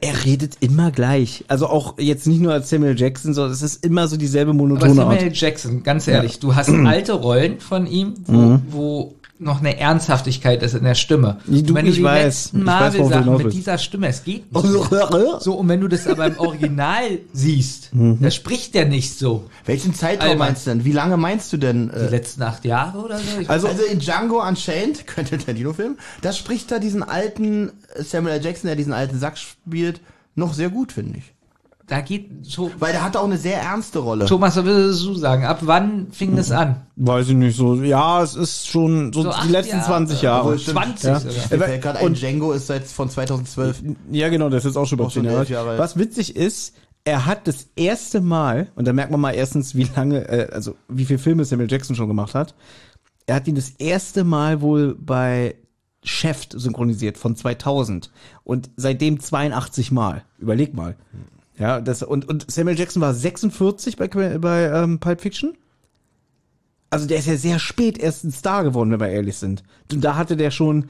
Er 0.00 0.24
redet 0.24 0.56
immer 0.60 0.90
gleich. 0.90 1.44
Also 1.48 1.66
auch 1.68 1.98
jetzt 1.98 2.26
nicht 2.26 2.40
nur 2.40 2.52
als 2.52 2.70
Samuel 2.70 2.98
Jackson, 2.98 3.34
sondern 3.34 3.52
es 3.52 3.62
ist 3.62 3.84
immer 3.84 4.08
so 4.08 4.16
dieselbe 4.16 4.50
Aber 4.50 4.58
monotone 4.58 5.02
Art. 5.04 5.18
Samuel 5.20 5.32
Jackson, 5.34 5.82
ganz 5.82 6.06
ehrlich, 6.08 6.38
du 6.38 6.54
hast 6.54 6.68
alte 6.86 7.12
Rollen 7.14 7.60
von 7.60 7.86
ihm, 7.86 8.14
wo, 8.26 8.32
Mhm. 8.32 8.62
wo 8.70 9.14
noch 9.38 9.60
eine 9.60 9.78
Ernsthaftigkeit 9.78 10.62
ist 10.62 10.74
in 10.74 10.84
der 10.84 10.94
Stimme. 10.94 11.38
Du, 11.46 11.52
Und 11.52 11.74
wenn 11.74 11.84
du 11.84 11.90
ich 11.90 11.96
die 11.98 12.02
weiß. 12.02 12.24
letzten 12.24 12.58
du 12.60 12.64
Marvel-Sachen 12.64 13.36
mit 13.36 13.52
dieser 13.52 13.78
Stimme, 13.78 14.08
es 14.08 14.24
geht 14.24 14.52
nicht. 14.52 14.90
mehr. 14.90 15.38
So, 15.40 15.54
und 15.54 15.68
wenn 15.68 15.80
du 15.80 15.88
das 15.88 16.06
aber 16.06 16.26
im 16.26 16.38
Original 16.38 17.18
siehst, 17.32 17.94
Mhm. 17.94 18.18
da 18.20 18.30
spricht 18.30 18.74
der 18.74 18.86
nicht 18.86 19.18
so. 19.18 19.48
Welchen 19.64 19.94
Zeitraum 19.94 20.28
Alter. 20.30 20.38
meinst 20.38 20.66
du 20.66 20.70
denn? 20.70 20.84
Wie 20.84 20.92
lange 20.92 21.16
meinst 21.16 21.52
du 21.52 21.56
denn? 21.56 21.90
Die 21.90 21.96
Äh, 21.96 22.08
letzten 22.08 22.42
acht 22.42 22.64
Jahre 22.64 22.98
oder 22.98 23.18
so? 23.18 23.24
Ich 23.40 23.50
also, 23.50 23.68
also 23.68 23.82
in 23.84 23.98
Django 23.98 24.42
Unchained, 24.46 25.06
könnte 25.06 25.36
der 25.38 25.54
Dino-Film, 25.54 25.96
da 26.22 26.32
spricht 26.32 26.72
er 26.72 26.80
diesen 26.80 27.02
alten 27.02 27.72
Samuel 27.96 28.36
L. 28.38 28.44
Jackson, 28.44 28.66
der 28.68 28.76
diesen 28.76 28.92
alten 28.92 29.18
Sack 29.18 29.36
spielt, 29.38 30.00
noch 30.34 30.54
sehr 30.54 30.70
gut, 30.70 30.92
finde 30.92 31.18
ich. 31.18 31.24
Da 31.86 32.00
geht 32.00 32.44
so. 32.44 32.70
Weil 32.78 32.92
der 32.92 33.04
hat 33.04 33.16
auch 33.16 33.24
eine 33.24 33.38
sehr 33.38 33.60
ernste 33.60 34.00
Rolle. 34.00 34.26
Thomas, 34.26 34.56
was 34.56 34.64
würdest 34.64 35.04
du 35.04 35.14
sagen? 35.14 35.44
Ab 35.44 35.60
wann 35.62 36.10
fing 36.10 36.34
das 36.34 36.50
an? 36.50 36.86
Weiß 36.96 37.28
ich 37.28 37.34
nicht 37.34 37.56
so. 37.56 37.74
Ja, 37.76 38.22
es 38.22 38.34
ist 38.34 38.66
schon 38.66 39.12
so, 39.12 39.22
So 39.22 39.32
die 39.44 39.52
letzten 39.52 39.76
Jahre. 39.76 39.86
20 39.86 40.22
Jahre. 40.22 40.58
Stimmt. 40.58 40.76
20 40.98 41.04
Ja. 41.10 41.20
sogar. 41.20 41.68
Gerade 41.78 41.98
ein, 42.00 42.14
Django 42.14 42.52
ist 42.52 42.66
seit 42.66 42.84
von 42.84 43.08
2012. 43.08 43.82
Ja, 44.10 44.28
genau, 44.28 44.48
das 44.48 44.64
ist 44.64 44.70
jetzt 44.70 44.76
auch 44.76 44.86
schon 44.86 44.98
über 44.98 45.06
Auch 45.06 45.10
schon 45.12 45.22
10 45.24 45.32
Jahre. 45.32 45.46
Jahre. 45.46 45.78
Was 45.78 45.96
witzig 45.96 46.34
ist, 46.34 46.74
er 47.04 47.24
hat 47.26 47.46
das 47.46 47.68
erste 47.76 48.20
Mal, 48.20 48.66
und 48.74 48.84
da 48.88 48.92
merkt 48.92 49.12
man 49.12 49.20
mal 49.20 49.32
erstens, 49.32 49.76
wie 49.76 49.86
lange, 49.94 50.28
äh, 50.28 50.48
also 50.52 50.74
wie 50.88 51.04
viele 51.04 51.20
Filme 51.20 51.44
Samuel 51.44 51.70
Jackson 51.70 51.94
schon 51.94 52.08
gemacht 52.08 52.34
hat. 52.34 52.54
Er 53.26 53.36
hat 53.36 53.46
ihn 53.46 53.54
das 53.54 53.70
erste 53.78 54.24
Mal 54.24 54.60
wohl 54.60 54.96
bei 54.98 55.54
Chef 56.02 56.46
synchronisiert 56.52 57.16
von 57.18 57.36
2000 57.36 58.10
und 58.44 58.70
seitdem 58.76 59.18
82 59.20 59.92
Mal. 59.92 60.24
Überleg 60.38 60.74
mal. 60.74 60.96
Ja, 61.58 61.80
das 61.80 62.02
und 62.02 62.28
und 62.28 62.50
Samuel 62.50 62.78
Jackson 62.78 63.00
war 63.02 63.14
46 63.14 63.96
bei 63.96 64.08
bei 64.08 64.64
ähm, 64.64 64.98
Pulp 64.98 65.20
Fiction. 65.20 65.56
Also 66.90 67.06
der 67.06 67.18
ist 67.18 67.26
ja 67.26 67.36
sehr 67.36 67.58
spät 67.58 67.98
erst 67.98 68.24
ein 68.24 68.30
Star 68.30 68.62
geworden, 68.62 68.90
wenn 68.90 69.00
wir 69.00 69.08
ehrlich 69.08 69.36
sind. 69.36 69.62
Und 69.92 70.02
da 70.02 70.16
hatte 70.16 70.36
der 70.36 70.50
schon 70.50 70.86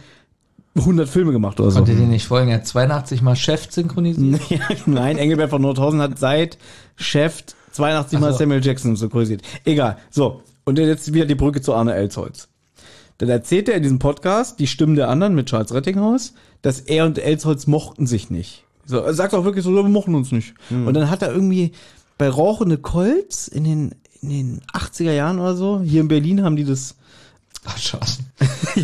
100 0.76 1.08
Filme 1.08 1.32
gemacht 1.32 1.58
oder 1.58 1.70
so. 1.70 1.78
Konnte 1.78 1.94
dir 1.94 2.06
nicht 2.06 2.26
folgen? 2.26 2.50
Er 2.50 2.58
hat 2.58 2.66
82 2.66 3.22
Mal 3.22 3.36
Chef 3.36 3.70
synchronisiert. 3.70 4.40
Nein, 4.86 5.16
Engelbert 5.16 5.50
von 5.50 5.62
Nordhausen 5.62 6.00
hat 6.00 6.18
seit 6.18 6.58
Chef 6.96 7.44
82 7.72 8.20
Mal 8.20 8.32
so. 8.32 8.38
Samuel 8.38 8.64
Jackson 8.64 8.96
synchronisiert. 8.96 9.42
Egal. 9.64 9.96
So. 10.10 10.42
Und 10.64 10.78
jetzt 10.78 11.12
wieder 11.14 11.26
die 11.26 11.34
Brücke 11.34 11.62
zu 11.62 11.74
Arne 11.74 11.94
Elsholz. 11.94 12.48
Dann 13.18 13.28
erzählt 13.28 13.68
er 13.68 13.76
in 13.76 13.82
diesem 13.82 13.98
Podcast 13.98 14.58
die 14.58 14.66
Stimmen 14.66 14.96
der 14.96 15.08
anderen 15.08 15.34
mit 15.34 15.48
Charles 15.48 15.72
Rettinghaus, 15.72 16.34
dass 16.60 16.80
er 16.80 17.06
und 17.06 17.18
Elsholz 17.18 17.66
mochten 17.66 18.06
sich 18.06 18.30
nicht. 18.30 18.65
So, 18.86 18.98
er 19.00 19.14
sagt 19.14 19.34
auch 19.34 19.44
wirklich 19.44 19.64
so, 19.64 19.72
wir 19.74 19.82
mochten 19.82 20.14
uns 20.14 20.32
nicht. 20.32 20.54
Und 20.70 20.94
dann 20.94 21.10
hat 21.10 21.22
er 21.22 21.32
irgendwie 21.32 21.72
bei 22.18 22.28
Rauchende 22.28 22.78
Kolz 22.78 23.48
in 23.48 23.64
den, 23.64 23.94
in 24.22 24.28
den 24.30 24.60
80er 24.72 25.12
Jahren 25.12 25.38
oder 25.38 25.54
so, 25.56 25.80
hier 25.82 26.00
in 26.00 26.08
Berlin 26.08 26.42
haben 26.42 26.56
die 26.56 26.64
das 26.64 26.94
Ach, 27.68 27.78
Chancen. 27.78 28.26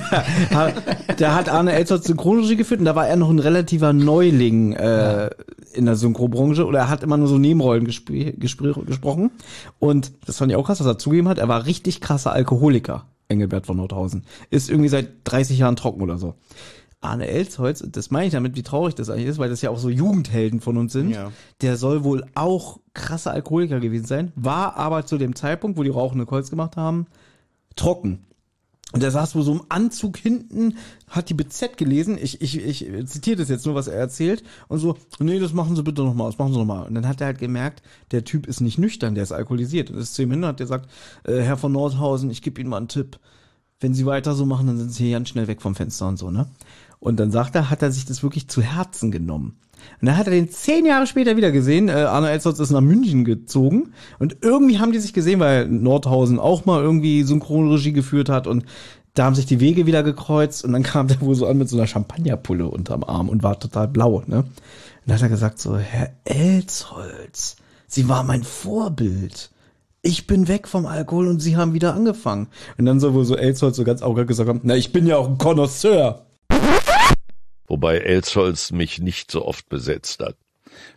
Ha- 0.52 0.72
da 1.16 1.34
hat 1.34 1.48
Arne 1.48 1.72
Elsholz 1.72 2.06
Synchronregie 2.06 2.56
geführt 2.56 2.80
und 2.80 2.86
da 2.86 2.96
war 2.96 3.06
er 3.06 3.16
noch 3.16 3.30
ein 3.30 3.38
relativer 3.38 3.92
Neuling 3.92 4.72
äh, 4.72 5.30
in 5.72 5.84
der 5.86 5.94
Synchronbranche 5.96 6.66
oder 6.66 6.80
er 6.80 6.88
hat 6.88 7.02
immer 7.02 7.16
nur 7.16 7.28
so 7.28 7.38
Nebenrollen 7.38 7.84
gespr 7.84 8.32
gespr 8.36 8.72
gesprochen 8.84 9.30
und 9.78 10.12
das 10.26 10.38
fand 10.38 10.50
ich 10.50 10.56
auch 10.56 10.66
krass, 10.66 10.78
dass 10.78 10.86
er 10.86 10.98
zugegeben 10.98 11.28
hat, 11.28 11.38
er 11.38 11.48
war 11.48 11.66
richtig 11.66 12.00
krasser 12.00 12.32
Alkoholiker, 12.32 13.06
Engelbert 13.28 13.66
von 13.66 13.76
Nordhausen. 13.76 14.24
Ist 14.50 14.68
irgendwie 14.68 14.88
seit 14.88 15.08
30 15.24 15.58
Jahren 15.58 15.76
trocken 15.76 16.02
oder 16.02 16.18
so. 16.18 16.34
Arne 17.02 17.26
Elsholz, 17.26 17.84
das 17.86 18.10
meine 18.10 18.26
ich 18.26 18.32
damit, 18.32 18.56
wie 18.56 18.62
traurig 18.62 18.94
das 18.94 19.10
eigentlich 19.10 19.26
ist, 19.28 19.38
weil 19.38 19.50
das 19.50 19.60
ja 19.62 19.70
auch 19.70 19.78
so 19.78 19.90
Jugendhelden 19.90 20.60
von 20.60 20.76
uns 20.76 20.92
sind, 20.92 21.10
Ja. 21.10 21.32
der 21.60 21.76
soll 21.76 22.04
wohl 22.04 22.24
auch 22.34 22.80
krasser 22.94 23.32
Alkoholiker 23.32 23.80
gewesen 23.80 24.06
sein, 24.06 24.32
war 24.36 24.76
aber 24.76 25.04
zu 25.06 25.18
dem 25.18 25.34
Zeitpunkt, 25.34 25.76
wo 25.78 25.82
die 25.82 25.90
rauchende 25.90 26.26
Kolz 26.26 26.48
gemacht 26.50 26.76
haben, 26.76 27.06
trocken. 27.76 28.20
Und 28.92 29.02
er 29.02 29.10
saß 29.10 29.34
wohl 29.34 29.42
so 29.42 29.52
im 29.52 29.62
Anzug 29.70 30.18
hinten, 30.18 30.76
hat 31.08 31.30
die 31.30 31.34
BZ 31.34 31.78
gelesen. 31.78 32.18
Ich, 32.20 32.42
ich, 32.42 32.62
ich 32.62 32.86
zitiere 33.06 33.36
das 33.38 33.48
jetzt 33.48 33.64
nur, 33.64 33.74
was 33.74 33.86
er 33.88 33.94
erzählt. 33.98 34.42
Und 34.68 34.80
so, 34.80 34.98
nee, 35.18 35.38
das 35.38 35.54
machen 35.54 35.74
Sie 35.74 35.82
bitte 35.82 36.02
nochmal, 36.02 36.28
das 36.30 36.38
machen 36.38 36.52
Sie 36.52 36.58
nochmal. 36.58 36.86
Und 36.88 36.94
dann 36.94 37.08
hat 37.08 37.22
er 37.22 37.28
halt 37.28 37.38
gemerkt, 37.38 37.82
der 38.10 38.24
Typ 38.24 38.46
ist 38.46 38.60
nicht 38.60 38.76
nüchtern, 38.76 39.14
der 39.14 39.22
ist 39.22 39.32
alkoholisiert. 39.32 39.90
Und 39.90 39.96
ist 39.96 40.14
zu 40.14 40.22
ihm 40.22 40.30
hin 40.32 40.44
hat 40.44 40.58
gesagt, 40.58 40.90
äh, 41.24 41.38
Herr 41.40 41.56
von 41.56 41.72
Nordhausen, 41.72 42.30
ich 42.30 42.42
gebe 42.42 42.60
Ihnen 42.60 42.68
mal 42.68 42.76
einen 42.76 42.88
Tipp. 42.88 43.18
Wenn 43.80 43.94
Sie 43.94 44.04
weiter 44.04 44.34
so 44.34 44.44
machen, 44.44 44.66
dann 44.66 44.76
sind 44.76 44.92
Sie 44.92 45.04
hier 45.04 45.12
ganz 45.16 45.30
schnell 45.30 45.48
weg 45.48 45.62
vom 45.62 45.74
Fenster 45.74 46.06
und 46.06 46.18
so, 46.18 46.30
ne? 46.30 46.48
Und 47.02 47.18
dann 47.18 47.32
sagt 47.32 47.56
er, 47.56 47.68
hat 47.68 47.82
er 47.82 47.90
sich 47.90 48.04
das 48.04 48.22
wirklich 48.22 48.46
zu 48.46 48.62
Herzen 48.62 49.10
genommen. 49.10 49.56
Und 50.00 50.06
dann 50.06 50.16
hat 50.16 50.28
er 50.28 50.32
den 50.32 50.48
zehn 50.48 50.86
Jahre 50.86 51.08
später 51.08 51.36
wieder 51.36 51.50
gesehen. 51.50 51.88
Äh, 51.88 51.94
Arno 51.94 52.28
Elsholz 52.28 52.60
ist 52.60 52.70
nach 52.70 52.80
München 52.80 53.24
gezogen. 53.24 53.92
Und 54.20 54.36
irgendwie 54.40 54.78
haben 54.78 54.92
die 54.92 55.00
sich 55.00 55.12
gesehen, 55.12 55.40
weil 55.40 55.66
Nordhausen 55.66 56.38
auch 56.38 56.64
mal 56.64 56.80
irgendwie 56.80 57.24
Synchronregie 57.24 57.92
geführt 57.92 58.28
hat. 58.28 58.46
Und 58.46 58.66
da 59.14 59.24
haben 59.24 59.34
sich 59.34 59.46
die 59.46 59.58
Wege 59.58 59.84
wieder 59.84 60.04
gekreuzt. 60.04 60.64
Und 60.64 60.74
dann 60.74 60.82
kam 60.84 61.08
der 61.08 61.20
wohl 61.20 61.34
so 61.34 61.48
an 61.48 61.58
mit 61.58 61.68
so 61.68 61.76
einer 61.76 61.88
Champagnerpulle 61.88 62.68
unterm 62.68 63.02
Arm 63.02 63.28
und 63.28 63.42
war 63.42 63.58
total 63.58 63.88
blau, 63.88 64.22
ne? 64.26 64.38
Und 64.44 64.46
dann 65.06 65.16
hat 65.16 65.22
er 65.22 65.28
gesagt 65.28 65.58
so, 65.58 65.76
Herr 65.76 66.12
Elsholz, 66.24 67.56
Sie 67.88 68.08
war 68.08 68.22
mein 68.22 68.44
Vorbild. 68.44 69.50
Ich 70.02 70.28
bin 70.28 70.46
weg 70.46 70.68
vom 70.68 70.86
Alkohol 70.86 71.26
und 71.26 71.40
Sie 71.40 71.56
haben 71.56 71.74
wieder 71.74 71.94
angefangen. 71.94 72.46
Und 72.78 72.84
dann 72.84 73.00
soll 73.00 73.14
wohl 73.14 73.24
so 73.24 73.34
Elsholz 73.36 73.76
so 73.76 73.82
ganz 73.82 74.02
arrogant 74.02 74.28
gesagt 74.28 74.48
haben, 74.48 74.60
na, 74.62 74.76
ich 74.76 74.92
bin 74.92 75.04
ja 75.04 75.16
auch 75.16 75.28
ein 75.28 75.38
Connoisseur. 75.38 76.26
Wobei 77.72 77.96
Elsholz 78.00 78.70
mich 78.70 78.98
nicht 78.98 79.30
so 79.30 79.46
oft 79.46 79.66
besetzt 79.70 80.20
hat. 80.20 80.36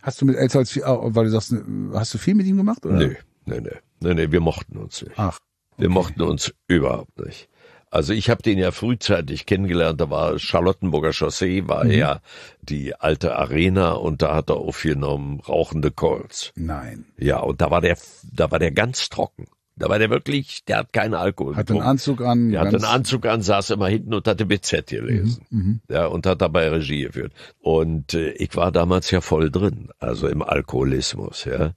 Hast 0.02 0.20
du 0.20 0.26
mit 0.26 0.36
Elsholz, 0.36 0.70
viel- 0.72 0.84
oh, 0.84 1.08
weil 1.14 1.24
du 1.24 1.30
sagst, 1.30 1.54
hast 1.94 2.12
du 2.12 2.18
viel 2.18 2.34
mit 2.34 2.44
ihm 2.44 2.58
gemacht? 2.58 2.84
Oder? 2.84 2.96
Nö, 2.98 3.14
nee, 3.46 3.60
nee, 3.62 3.70
nee, 4.00 4.12
nee, 4.12 4.30
wir 4.30 4.40
mochten 4.40 4.76
uns 4.76 5.00
nicht. 5.00 5.14
Ach. 5.16 5.38
Wir 5.78 5.88
mochten 5.88 6.20
uns 6.20 6.52
überhaupt 6.68 7.18
nicht. 7.24 7.48
Also 7.90 8.12
ich 8.12 8.28
habe 8.28 8.42
den 8.42 8.58
ja 8.58 8.72
frühzeitig 8.72 9.46
kennengelernt, 9.46 10.02
da 10.02 10.10
war 10.10 10.38
Charlottenburger 10.38 11.14
Chaussee, 11.14 11.66
war 11.66 11.86
ja 11.86 12.20
die 12.60 12.94
alte 12.94 13.36
Arena 13.36 13.92
und 13.92 14.20
da 14.20 14.34
hat 14.34 14.50
er 14.50 14.56
aufgenommen 14.58 15.40
rauchende 15.40 15.90
Colts. 15.90 16.52
Nein. 16.56 17.06
Ja, 17.16 17.38
und 17.40 17.62
da 17.62 17.70
war 17.70 17.80
der, 17.80 17.96
da 18.34 18.50
war 18.50 18.58
der 18.58 18.72
ganz 18.72 19.08
trocken. 19.08 19.46
Da 19.78 19.88
war 19.90 19.98
der 19.98 20.08
wirklich, 20.08 20.64
der 20.64 20.78
hat 20.78 20.92
keinen 20.92 21.14
Alkohol 21.14 21.54
Hat 21.54 21.58
einen 21.58 21.66
getrunken. 21.66 21.88
Anzug 21.88 22.20
an. 22.22 22.52
Er 22.52 22.60
hatte 22.60 22.76
einen 22.76 22.84
Anzug 22.84 23.26
an, 23.26 23.42
saß 23.42 23.70
immer 23.70 23.88
hinten 23.88 24.14
und 24.14 24.26
hatte 24.26 24.46
BZ 24.46 24.86
gelesen. 24.86 25.82
Ja, 25.90 26.06
und 26.06 26.26
hat 26.26 26.40
dabei 26.40 26.70
Regie 26.70 27.02
geführt. 27.02 27.32
Und 27.60 28.14
äh, 28.14 28.30
ich 28.32 28.56
war 28.56 28.72
damals 28.72 29.10
ja 29.10 29.20
voll 29.20 29.50
drin, 29.50 29.90
also 29.98 30.28
im 30.28 30.42
Alkoholismus, 30.42 31.44
ja. 31.44 31.72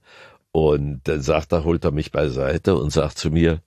Und 0.52 1.02
dann 1.04 1.20
sagt 1.20 1.52
er, 1.52 1.64
holt 1.64 1.84
er 1.84 1.92
mich 1.92 2.10
beiseite 2.10 2.74
und 2.74 2.90
sagt 2.90 3.18
zu 3.18 3.30
mir, 3.30 3.60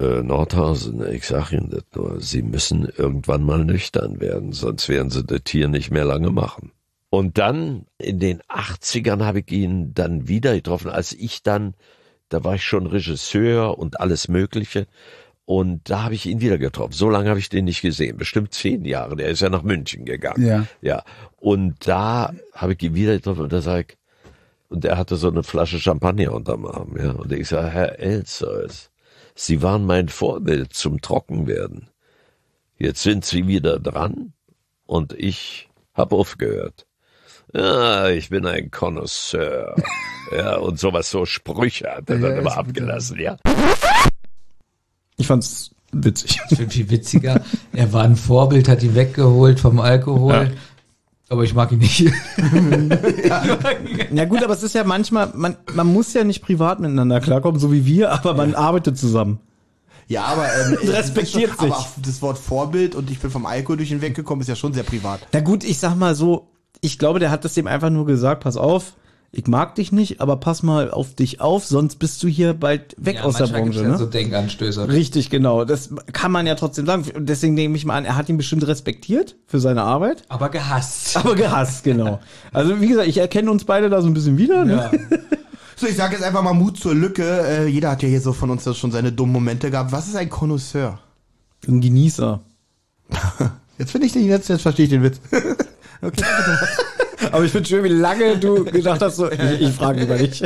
äh, 0.00 0.22
Nordhausen, 0.22 1.04
ich 1.12 1.26
sag 1.26 1.52
Ihnen 1.52 1.70
das 1.70 1.82
nur, 1.94 2.20
Sie 2.20 2.42
müssen 2.42 2.88
irgendwann 2.96 3.42
mal 3.42 3.64
nüchtern 3.64 4.20
werden, 4.20 4.52
sonst 4.52 4.88
werden 4.88 5.10
Sie 5.10 5.24
das 5.24 5.40
hier 5.48 5.66
nicht 5.68 5.90
mehr 5.90 6.04
lange 6.04 6.30
machen. 6.30 6.70
Und 7.10 7.38
dann 7.38 7.86
in 7.98 8.18
den 8.20 8.42
80ern 8.42 9.24
habe 9.24 9.40
ich 9.40 9.50
ihn 9.50 9.94
dann 9.94 10.28
wieder 10.28 10.54
getroffen, 10.54 10.90
als 10.90 11.12
ich 11.12 11.42
dann, 11.42 11.74
da 12.28 12.44
war 12.44 12.54
ich 12.54 12.64
schon 12.64 12.86
Regisseur 12.86 13.78
und 13.78 14.00
alles 14.00 14.28
Mögliche. 14.28 14.86
Und 15.44 15.88
da 15.88 16.02
habe 16.02 16.14
ich 16.14 16.26
ihn 16.26 16.42
wieder 16.42 16.58
getroffen. 16.58 16.92
So 16.92 17.08
lange 17.08 17.30
habe 17.30 17.38
ich 17.38 17.48
den 17.48 17.64
nicht 17.64 17.80
gesehen. 17.80 18.18
Bestimmt 18.18 18.52
zehn 18.52 18.84
Jahre. 18.84 19.16
Der 19.16 19.28
ist 19.28 19.40
ja 19.40 19.48
nach 19.48 19.62
München 19.62 20.04
gegangen. 20.04 20.46
Ja. 20.46 20.66
Ja. 20.82 21.04
Und 21.38 21.88
da 21.88 22.34
habe 22.52 22.74
ich 22.74 22.82
ihn 22.82 22.94
wieder 22.94 23.14
getroffen 23.14 23.44
und 23.44 23.52
da 23.52 23.62
sag 23.62 23.92
ich, 23.92 23.98
und 24.68 24.84
er 24.84 24.98
hatte 24.98 25.16
so 25.16 25.28
eine 25.28 25.42
Flasche 25.42 25.80
Champagner 25.80 26.32
unterm 26.32 26.66
Arm, 26.66 26.94
ja. 26.98 27.12
Und 27.12 27.32
ich 27.32 27.48
sage, 27.48 27.68
Herr 27.68 27.98
Elsers, 27.98 28.90
Sie 29.34 29.62
waren 29.62 29.86
mein 29.86 30.08
Vorbild 30.08 30.74
zum 30.74 31.00
Trockenwerden. 31.00 31.88
Jetzt 32.76 33.02
sind 33.02 33.24
Sie 33.24 33.46
wieder 33.46 33.78
dran 33.78 34.34
und 34.84 35.12
ich 35.14 35.68
habe 35.94 36.16
aufgehört. 36.16 36.87
Ja, 37.54 38.08
ich 38.08 38.28
bin 38.28 38.46
ein 38.46 38.70
Connoisseur. 38.70 39.74
ja, 40.36 40.56
und 40.56 40.78
sowas, 40.78 41.10
so 41.10 41.24
Sprüche 41.24 41.88
hat 41.90 42.10
er 42.10 42.18
dann 42.18 42.22
Ja, 42.22 42.38
immer 42.38 42.50
ist 42.50 42.56
gut, 42.56 42.66
abgelassen, 42.66 43.18
ja. 43.20 43.36
Ich 45.16 45.26
fand's 45.26 45.70
witzig. 45.92 46.40
Ich 46.50 46.56
finde 46.56 46.72
viel 46.72 46.90
witziger. 46.90 47.42
Er 47.72 47.92
war 47.92 48.04
ein 48.04 48.16
Vorbild, 48.16 48.68
hat 48.68 48.82
ihn 48.82 48.94
weggeholt 48.94 49.58
vom 49.60 49.80
Alkohol. 49.80 50.52
Aber 51.30 51.44
ich 51.44 51.54
mag 51.54 51.72
ihn 51.72 51.78
nicht. 51.78 52.10
Ja 54.10 54.24
gut, 54.24 54.42
aber 54.42 54.54
es 54.54 54.62
ist 54.62 54.74
ja 54.74 54.84
manchmal, 54.84 55.30
man, 55.34 55.56
man 55.74 55.86
muss 55.86 56.14
ja 56.14 56.24
nicht 56.24 56.42
privat 56.42 56.80
miteinander 56.80 57.20
klarkommen, 57.20 57.60
so 57.60 57.70
wie 57.72 57.84
wir, 57.84 58.10
aber 58.12 58.34
man 58.34 58.54
arbeitet 58.54 58.96
zusammen. 58.98 59.38
Ja, 60.06 60.24
aber 60.24 60.46
ähm, 60.46 60.78
es 60.82 60.88
Respektiert 60.90 61.50
schon, 61.50 61.66
sich. 61.66 61.74
Aber 61.74 61.86
das 62.02 62.22
Wort 62.22 62.38
Vorbild 62.38 62.94
und 62.94 63.10
ich 63.10 63.18
bin 63.18 63.30
vom 63.30 63.44
Alkohol 63.44 63.76
durch 63.76 63.90
ihn 63.90 64.00
weggekommen, 64.00 64.40
ist 64.40 64.48
ja 64.48 64.56
schon 64.56 64.72
sehr 64.72 64.84
privat. 64.84 65.20
Na 65.32 65.40
gut, 65.40 65.64
ich 65.64 65.78
sag 65.78 65.96
mal 65.96 66.14
so, 66.14 66.48
ich 66.80 66.98
glaube, 66.98 67.18
der 67.18 67.30
hat 67.30 67.44
das 67.44 67.54
dem 67.54 67.66
einfach 67.66 67.90
nur 67.90 68.06
gesagt, 68.06 68.42
pass 68.44 68.56
auf, 68.56 68.94
ich 69.30 69.46
mag 69.46 69.74
dich 69.74 69.92
nicht, 69.92 70.22
aber 70.22 70.36
pass 70.36 70.62
mal 70.62 70.90
auf 70.90 71.14
dich 71.14 71.40
auf, 71.42 71.66
sonst 71.66 71.96
bist 71.98 72.22
du 72.22 72.28
hier 72.28 72.54
bald 72.54 72.94
weg 72.96 73.16
Ja, 73.16 73.22
aus 73.24 73.36
der 73.36 73.48
Branche. 73.48 73.82
ja 73.82 73.88
Ne? 73.88 73.98
so 73.98 74.06
Denkanstöße. 74.06 74.88
Richtig, 74.88 75.28
genau. 75.28 75.66
Das 75.66 75.90
kann 76.14 76.32
man 76.32 76.46
ja 76.46 76.54
trotzdem 76.54 76.86
sagen. 76.86 77.04
Und 77.14 77.28
deswegen 77.28 77.52
nehme 77.52 77.76
ich 77.76 77.84
mal 77.84 77.96
an, 77.96 78.06
er 78.06 78.16
hat 78.16 78.30
ihn 78.30 78.38
bestimmt 78.38 78.66
respektiert 78.66 79.36
für 79.46 79.60
seine 79.60 79.82
Arbeit, 79.82 80.22
Aber 80.28 80.48
gehasst. 80.48 81.14
aber 81.18 81.34
gehasst, 81.34 81.84
genau. 81.84 82.20
Also 82.54 82.80
wie 82.80 82.88
gesagt, 82.88 83.08
ich 83.08 83.18
erkenne 83.18 83.50
uns 83.50 83.64
beide 83.64 83.90
da 83.90 84.00
so 84.00 84.06
ein 84.08 84.14
bisschen 84.14 84.38
wieder. 84.38 84.64
Ne? 84.64 84.90
Ja. 84.92 85.18
So, 85.80 85.86
ich 85.86 85.94
sage 85.94 86.14
jetzt 86.16 86.24
einfach 86.24 86.42
mal 86.42 86.54
Mut 86.54 86.76
zur 86.76 86.92
Lücke. 86.92 87.22
Äh, 87.22 87.66
jeder 87.68 87.92
hat 87.92 88.02
ja 88.02 88.08
hier 88.08 88.20
so 88.20 88.32
von 88.32 88.50
uns 88.50 88.64
schon 88.76 88.90
seine 88.90 89.12
dummen 89.12 89.32
Momente 89.32 89.70
gehabt. 89.70 89.92
Was 89.92 90.08
ist 90.08 90.16
ein 90.16 90.28
Connoisseur? 90.28 90.98
Ein 91.68 91.80
Genießer. 91.80 92.40
Jetzt 93.78 93.92
finde 93.92 94.08
ich 94.08 94.12
den 94.12 94.26
jetzt, 94.26 94.48
jetzt 94.48 94.62
verstehe 94.62 94.86
ich 94.86 94.90
den 94.90 95.04
Witz. 95.04 95.20
okay, 96.02 96.24
Aber 97.32 97.44
ich 97.44 97.50
finde 97.52 97.68
schön, 97.68 97.82
wie 97.84 97.88
lange 97.88 98.36
du 98.38 98.64
gedacht 98.64 99.02
hast, 99.02 99.16
so, 99.16 99.30
ich, 99.30 99.40
ich 99.60 99.74
frage 99.74 100.00
lieber 100.00 100.14
nicht. 100.14 100.40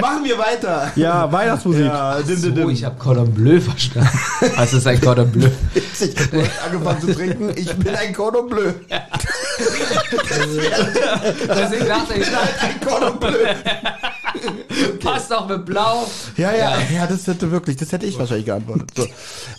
machen 0.00 0.24
wir 0.24 0.36
weiter. 0.36 0.90
Ja, 0.96 1.30
Weihnachtsmusik. 1.30 1.86
Ja, 1.86 2.16
dim, 2.20 2.26
dim, 2.26 2.36
So, 2.40 2.50
dim. 2.50 2.68
ich 2.70 2.84
habe 2.84 2.96
Cordon 2.98 3.32
Bleu 3.32 3.60
verstanden. 3.60 4.10
Was 4.56 4.72
ist 4.72 4.86
ein 4.88 5.00
Cordon 5.00 5.30
Bleu? 5.30 5.48
Ich 5.74 6.16
habe 6.20 6.42
angefangen 6.66 7.00
zu 7.00 7.14
trinken. 7.14 7.50
Ich 7.56 7.72
bin 7.76 7.94
ein 7.94 8.12
Cordon 8.12 8.48
Bleu. 8.48 8.72
Deswegen 11.48 11.86
dachte 11.86 12.14
ich, 12.18 12.26
Ein 12.26 12.80
Cordon 12.86 13.18
Bleu. 13.20 13.46
Passt 15.30 15.42
auch 15.42 15.48
mit 15.48 15.64
Blau. 15.64 16.06
Ja, 16.36 16.52
ja, 16.54 16.78
ja, 16.92 17.06
das 17.06 17.26
hätte 17.26 17.50
wirklich, 17.50 17.76
das 17.76 17.92
hätte 17.92 18.06
ich 18.06 18.18
wahrscheinlich 18.18 18.46
geantwortet. 18.46 18.90
So. 18.96 19.06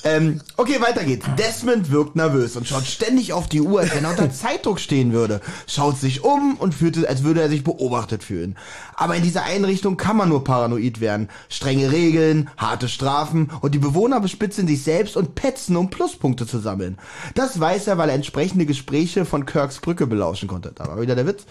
Ähm, 0.04 0.42
okay, 0.58 0.82
weiter 0.82 1.04
geht's. 1.04 1.26
Desmond 1.38 1.92
wirkt 1.92 2.16
nervös 2.16 2.56
und 2.56 2.68
schaut 2.68 2.86
ständig 2.86 3.34
auf 3.34 3.48
die 3.48 3.62
Uhr, 3.62 3.80
als 3.82 3.96
wenn 3.96 4.04
er 4.04 4.12
unter 4.12 4.32
Zeitdruck 4.32 4.80
stehen 4.80 5.14
würde. 5.14 5.42
Schaut 5.68 5.98
sich 5.98 6.24
um 6.24 6.56
und 6.56 6.74
fühlt 6.74 6.98
es, 6.98 7.06
als 7.06 7.24
würde 7.24 7.42
er 7.42 7.50
sich 7.50 7.64
beobachtet 7.64 8.24
fühlen. 8.24 8.58
Aber 8.96 9.16
in 9.16 9.24
dieser 9.24 9.44
Einrichtung 9.44 9.98
kann 9.98 10.18
man 10.18 10.30
nur 10.30 10.44
paranoid 10.44 11.02
werden. 11.02 11.30
Strenge 11.50 11.92
Regeln, 11.92 12.50
harte 12.58 12.88
Strafen 12.88 13.50
und 13.62 13.74
die 13.74 13.80
Bewohner 13.80 14.20
bespitzen 14.20 14.68
sich 14.68 14.84
selbst 14.84 15.18
und 15.18 15.36
petzen, 15.36 15.76
um 15.76 15.90
Pluspunkte 15.90 16.46
zu 16.46 16.60
sammeln. 16.60 16.98
Das 17.36 17.60
weiß 17.60 17.88
er, 17.88 17.98
weil 17.98 18.10
er 18.10 18.16
entsprechende 18.16 18.66
Gespräche 18.66 19.26
von 19.26 19.46
Kirks 19.46 19.80
Brücke 19.80 20.08
belauschen 20.08 20.48
konnte. 20.48 20.72
Da 20.76 20.88
war 20.88 21.02
wieder 21.02 21.16
der 21.16 21.28
Witz. 21.28 21.46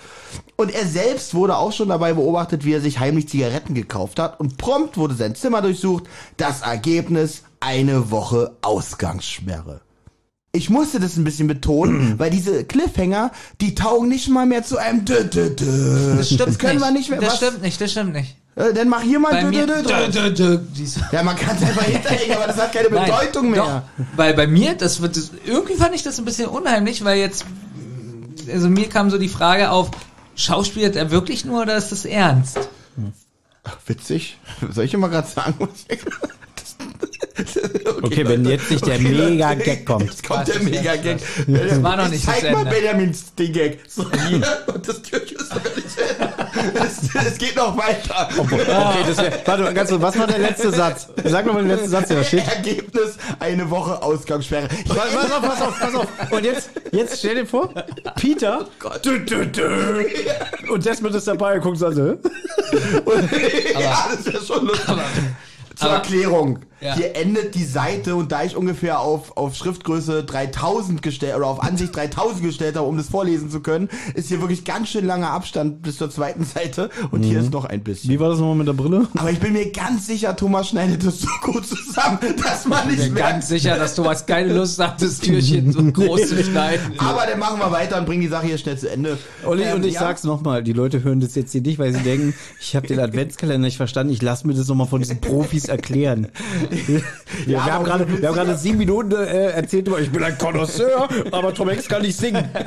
Und 0.57 0.73
er 0.73 0.87
selbst 0.87 1.35
wurde 1.35 1.57
auch 1.57 1.73
schon 1.73 1.89
dabei 1.89 2.13
beobachtet, 2.13 2.65
wie 2.65 2.73
er 2.73 2.81
sich 2.81 2.99
heimlich 2.99 3.29
Zigaretten 3.29 3.75
gekauft 3.75 4.10
hat 4.19 4.41
und 4.41 4.59
prompt 4.59 4.97
wurde 4.97 5.15
sein 5.15 5.35
Zimmer 5.35 5.63
durchsucht. 5.63 6.05
Das 6.37 6.63
Ergebnis 6.63 7.43
eine 7.61 8.11
Woche 8.11 8.57
Ausgangssperre. 8.63 9.81
Ich 10.53 10.69
musste 10.69 10.99
das 10.99 11.17
ein 11.17 11.23
bisschen 11.23 11.47
betonen, 11.47 12.19
weil 12.19 12.31
diese 12.31 12.65
Cliffhanger, 12.65 13.31
die 13.61 13.77
taugen 13.77 14.09
nicht 14.09 14.29
mal 14.29 14.47
mehr 14.47 14.65
zu 14.65 14.79
einem 14.79 15.05
Dö 15.05 15.15
-dö 15.15 15.55
-dö. 15.55 16.17
Das 16.17 16.31
stimmt 16.31 16.59
können 16.59 16.81
wir 16.81 16.91
nicht 16.91 17.09
mehr. 17.09 17.21
Das 17.21 17.31
was? 17.31 17.37
stimmt 17.37 17.63
nicht, 17.63 17.81
das 17.81 17.93
stimmt 17.93 18.15
nicht. 18.15 18.37
Äh, 18.57 18.73
dann 18.73 18.89
mach 18.89 19.03
hier 19.03 19.21
mal 19.21 19.31
Bei 19.31 19.45
Dö 19.45 19.63
-dö 19.63 20.11
-dö 20.11 20.31
dö, 20.31 20.59
Ja, 21.13 21.23
man 21.23 21.37
kann 21.37 21.57
es 21.57 21.63
einfach 21.63 21.85
hinterlegen, 21.85 22.35
aber 22.35 22.49
das 22.49 22.57
hat 22.57 22.73
keine 22.73 22.89
Nein, 22.91 23.05
Bedeutung 23.05 23.51
mehr. 23.51 23.85
Doch, 23.97 24.05
weil 24.17 24.35
bei 24.35 24.49
mir, 24.49 24.75
das 24.75 25.01
wird, 25.01 25.17
das, 25.17 25.31
irgendwie 25.47 25.75
fand 25.75 25.95
ich 25.95 26.03
das 26.03 26.19
ein 26.19 26.25
bisschen 26.25 26.49
unheimlich, 26.49 27.05
weil 27.05 27.19
jetzt, 27.19 27.45
also 28.53 28.69
mir 28.69 28.89
kam 28.89 29.11
so 29.11 29.19
die 29.19 29.29
Frage 29.29 29.71
auf, 29.71 29.93
schauspielert 30.35 30.97
er 30.97 31.13
wirklich 31.13 31.45
nur 31.45 31.63
oder 31.63 31.77
ist 31.77 31.93
das 31.93 32.05
ernst? 32.05 32.59
Ach, 32.59 33.30
witzig. 33.87 34.39
Soll 34.71 34.85
ich 34.85 34.97
mal 34.97 35.09
gerade 35.09 35.29
sagen, 35.29 35.55
was 35.59 35.87
ich 35.89 36.01
Okay, 38.03 38.27
wenn 38.27 38.45
jetzt 38.45 38.71
nicht 38.71 38.87
der 38.87 38.99
Mega-Gag 38.99 39.85
kommt. 39.87 40.05
Jetzt 40.05 40.27
kommt 40.27 40.49
der 40.49 40.61
Mega-Gag. 40.61 41.19
Das 41.47 41.83
war 41.83 41.97
noch 41.97 42.09
nicht 42.09 42.25
Zeig 42.25 42.43
mal 42.53 42.61
Ende. 42.61 42.71
Benjamins 42.71 43.35
den 43.35 43.53
Gag. 43.53 43.81
So, 43.89 44.03
und 44.75 44.89
das 44.89 45.03
Türchen 45.03 45.37
ist 45.39 45.55
noch 45.55 45.65
nicht. 45.77 45.87
Es, 46.75 47.27
es 47.27 47.39
geht 47.39 47.57
noch 47.57 47.77
weiter. 47.77 48.29
Okay, 48.37 49.05
das 49.07 49.19
wär, 49.19 49.33
warte 49.45 49.63
mal, 49.63 49.75
ganz 49.75 49.91
kurz, 49.91 50.03
was 50.03 50.19
war 50.19 50.27
der 50.27 50.39
letzte 50.39 50.71
Satz? 50.71 51.09
Sag 51.25 51.47
mal 51.47 51.57
den 51.57 51.69
letzten 51.69 51.89
Satz, 51.91 52.09
der 52.09 52.19
da 52.19 52.25
steht. 52.25 52.47
Ergebnis, 52.47 53.17
eine 53.39 53.71
Woche 53.71 54.03
Ausgangssperre. 54.03 54.69
Pass 54.89 54.99
auf, 54.99 55.41
pass 55.43 55.63
auf, 55.63 55.81
pass 55.81 55.95
auf. 55.95 56.07
Und 56.31 56.45
jetzt, 56.45 56.71
jetzt 56.93 57.19
stell 57.19 57.37
dir 57.37 57.47
vor, 57.47 57.73
Peter 58.17 58.67
dü, 59.05 59.25
dü, 59.25 59.47
dü. 59.47 60.05
und 60.71 60.85
Desmond 60.85 61.15
ist 61.15 61.27
dabei 61.27 61.55
und 61.57 61.63
guckt 61.63 61.79
so 61.79 61.87
an, 61.87 61.95
so, 61.95 62.03
ja, 63.81 64.09
das 64.15 64.27
wäre 64.27 64.45
schon 64.45 64.67
lustig. 64.67 64.87
Zur 65.77 65.89
aber- 65.89 65.95
Erklärung. 65.97 66.59
Ja. 66.81 66.95
Hier 66.97 67.15
endet 67.17 67.55
die 67.55 67.65
Seite 67.65 68.17
und 68.17 68.33
da 68.33 68.43
ich 68.45 68.57
ungefähr 68.57 69.01
auf, 69.01 69.37
auf 69.37 69.55
Schriftgröße 69.55 70.25
3000 70.25 71.03
gestellt 71.03 71.37
oder 71.37 71.47
auf 71.47 71.63
Ansicht 71.63 71.95
3000 71.95 72.43
gestellt 72.43 72.77
habe, 72.77 72.87
um 72.89 72.97
das 72.97 73.09
vorlesen 73.09 73.51
zu 73.51 73.61
können, 73.61 73.89
ist 74.15 74.29
hier 74.29 74.41
wirklich 74.41 74.65
ganz 74.65 74.89
schön 74.89 75.05
langer 75.07 75.31
Abstand 75.31 75.83
bis 75.83 75.97
zur 75.99 76.11
zweiten 76.11 76.45
Seite 76.45 76.89
und 77.11 77.23
hier 77.23 77.41
ist 77.41 77.53
noch 77.53 77.65
ein 77.67 77.83
bisschen. 77.83 78.11
Wie 78.11 78.19
war 78.19 78.31
das 78.31 78.39
nochmal 78.39 78.57
mit 78.57 78.67
der 78.69 78.73
Brille? 78.73 79.07
Aber 79.17 79.31
ich 79.31 79.39
bin 79.41 79.53
mir 79.53 79.71
ganz 79.71 80.07
sicher, 80.07 80.35
Thomas 80.37 80.69
schneidet 80.71 81.05
das 81.07 81.21
so 81.21 81.29
gut 81.43 81.67
zusammen, 81.67 82.19
dass 82.43 82.65
man 82.67 82.85
Ich 82.91 82.97
nicht 82.97 83.05
bin 83.07 83.15
mehr. 83.15 83.23
ganz 83.25 83.49
sicher, 83.49 83.77
dass 83.77 83.95
Thomas 83.95 84.25
keine 84.25 84.55
Lust 84.55 84.79
hat, 84.79 85.03
das 85.03 85.19
Türchen 85.19 85.73
so 85.73 85.83
groß 85.93 86.29
zu 86.29 86.43
schneiden. 86.43 86.95
Aber 86.99 87.27
dann 87.27 87.39
machen 87.39 87.59
wir 87.61 87.71
weiter 87.73 87.99
und 87.99 88.07
bringen 88.07 88.23
die 88.23 88.29
Sache 88.29 88.47
hier 88.47 88.59
schnell 88.59 88.79
zu 88.79 88.91
Ende. 88.91 89.19
Olli, 89.45 89.65
Ähm, 89.65 89.77
und 89.77 89.85
ich 89.87 89.95
ja. 89.95 90.01
sag's 90.01 90.25
nochmal, 90.25 90.63
die 90.63 90.73
Leute 90.73 91.03
hören 91.05 91.21
das 91.21 91.35
jetzt 91.35 91.53
hier 91.53 91.61
nicht, 91.61 91.79
weil 91.79 91.93
sie 91.93 92.01
denken, 92.03 92.33
ich 92.61 92.75
habe 92.75 92.87
den 92.87 92.99
Adventskalender 93.01 93.67
nicht 93.67 93.77
verstanden, 93.77 94.13
ich 94.13 94.23
lass 94.23 94.45
mir 94.45 94.55
das 94.55 94.67
nochmal 94.69 94.87
von 94.87 95.01
diesen 95.01 95.21
Profis 95.21 95.67
erklären. 95.67 96.29
Ja, 97.47 97.47
wir, 97.47 97.63
aber 97.63 97.73
haben 97.73 97.85
gerade, 97.85 98.21
wir 98.21 98.29
haben 98.29 98.35
gerade 98.35 98.57
sieben 98.57 98.79
Minuten 98.79 99.13
äh, 99.13 99.51
erzählt, 99.53 99.87
über, 99.89 100.01
ich 100.01 100.11
bin 100.11 100.23
ein 100.23 100.37
Connoisseur, 100.37 101.09
aber 101.33 101.55
Tom 101.55 101.71
Hanks 101.71 101.89
kann 101.89 102.03
nicht 102.03 102.19
singen. 102.19 102.49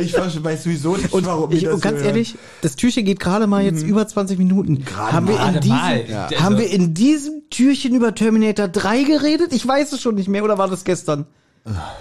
Ich 0.00 0.12
weiß 0.14 0.64
sowieso 0.64 0.96
nicht, 0.96 1.12
Und, 1.12 1.26
warum 1.26 1.50
ich, 1.50 1.62
wir 1.62 1.68
das 1.68 1.74
und 1.76 1.82
ganz 1.82 1.96
hören. 1.98 2.06
ehrlich, 2.08 2.36
das 2.60 2.76
Türchen 2.76 3.04
geht 3.04 3.18
gerade 3.18 3.46
mal 3.46 3.62
jetzt 3.64 3.82
über 3.82 4.06
20 4.06 4.38
Minuten. 4.38 4.84
haben 4.96 5.26
wir, 5.26 5.34
in 5.34 5.40
Gerade 5.40 5.60
diesem, 5.60 5.76
mal. 5.76 6.04
Ja. 6.08 6.28
haben 6.42 6.58
wir 6.58 6.70
in 6.70 6.92
diesem 6.94 7.42
Türchen 7.50 7.94
über 7.94 8.14
Terminator 8.14 8.68
3 8.68 9.02
geredet? 9.04 9.52
Ich 9.52 9.66
weiß 9.66 9.92
es 9.92 10.00
schon 10.02 10.16
nicht 10.16 10.28
mehr, 10.28 10.44
oder 10.44 10.58
war 10.58 10.68
das 10.68 10.84
gestern? 10.84 11.26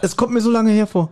Es 0.01 0.15
kommt 0.17 0.33
mir 0.33 0.41
so 0.41 0.51
lange 0.51 0.71
hervor. 0.71 1.09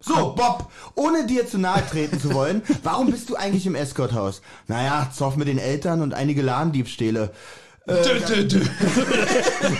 So, 0.00 0.34
Bob, 0.34 0.70
ohne 0.94 1.26
dir 1.26 1.46
zu 1.46 1.58
nahe 1.58 1.82
treten 1.88 2.18
zu 2.18 2.34
wollen, 2.34 2.62
warum 2.82 3.10
bist 3.10 3.28
du 3.30 3.36
eigentlich 3.36 3.66
im 3.66 3.74
Escort-Haus? 3.76 4.42
Naja, 4.66 5.08
Zoff 5.14 5.36
mit 5.36 5.46
den 5.48 5.58
Eltern 5.58 6.00
und 6.02 6.12
einige 6.14 6.42
Ladendiebstähle. 6.42 7.30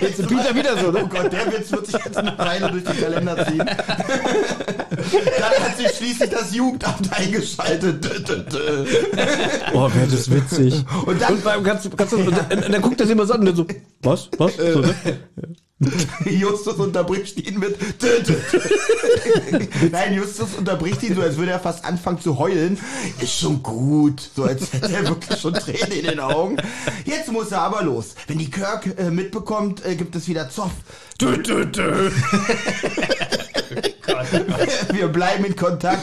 Jetzt 0.00 0.18
ist 0.18 0.28
Peter 0.28 0.54
wieder 0.54 0.76
so, 0.76 0.88
Oh 0.88 0.92
ne? 0.92 1.08
Gott, 1.08 1.32
der 1.32 1.52
Witz 1.52 1.70
wird 1.70 1.86
sich 1.86 1.94
jetzt 2.04 2.16
eine 2.16 2.36
Weile 2.36 2.70
durch 2.72 2.82
den 2.84 3.00
Kalender 3.00 3.46
ziehen. 3.46 3.58
Dann 3.58 3.78
hat 5.64 5.76
sich 5.78 5.88
schließlich 5.96 6.30
das 6.30 6.52
Jugendamt 6.54 7.12
eingeschaltet. 7.12 8.04
Oh, 9.72 9.88
wäre 9.94 10.06
das 10.10 10.30
witzig. 10.30 10.84
Und 11.06 11.20
dann, 11.22 11.34
Und 11.34 11.44
beim 11.44 11.62
ganz, 11.62 11.88
ganz, 11.96 12.12
und, 12.12 12.26
dann- 12.36 12.64
und 12.64 12.72
dann 12.72 12.82
guckt 12.82 13.00
er 13.00 13.06
sich 13.06 13.12
immer 13.14 13.26
so 13.26 13.34
an 13.34 13.40
und 13.40 13.46
dann 13.46 13.56
so, 13.56 13.66
was, 14.02 14.28
was? 14.36 14.56
So, 14.56 14.80
ne? 14.80 14.94
Justus 16.24 16.76
unterbricht 16.76 17.38
ihn 17.46 17.58
mit. 17.58 17.76
Nein, 19.92 20.14
Justus 20.14 20.54
unterbricht 20.56 21.02
ihn 21.02 21.14
so, 21.14 21.20
als 21.22 21.36
würde 21.36 21.52
er 21.52 21.60
fast 21.60 21.84
anfangen 21.84 22.20
zu 22.20 22.38
heulen. 22.38 22.78
Ist 23.20 23.38
schon 23.38 23.62
gut. 23.62 24.30
So 24.34 24.44
als 24.44 24.72
hätte 24.72 24.92
er 24.92 25.08
wirklich 25.08 25.40
schon 25.40 25.54
Tränen 25.54 25.92
in 25.92 26.06
den 26.06 26.20
Augen. 26.20 26.56
Jetzt 27.04 27.32
muss 27.32 27.52
er 27.52 27.62
aber 27.62 27.82
los. 27.82 28.14
Wenn 28.26 28.38
die 28.38 28.50
Kirk 28.50 28.98
äh, 28.98 29.10
mitbekommt, 29.10 29.84
äh, 29.84 29.96
gibt 29.96 30.16
es 30.16 30.28
wieder 30.28 30.48
Zoff. 30.50 30.72
Wir 34.92 35.08
bleiben 35.08 35.44
in 35.44 35.56
Kontakt. 35.56 36.02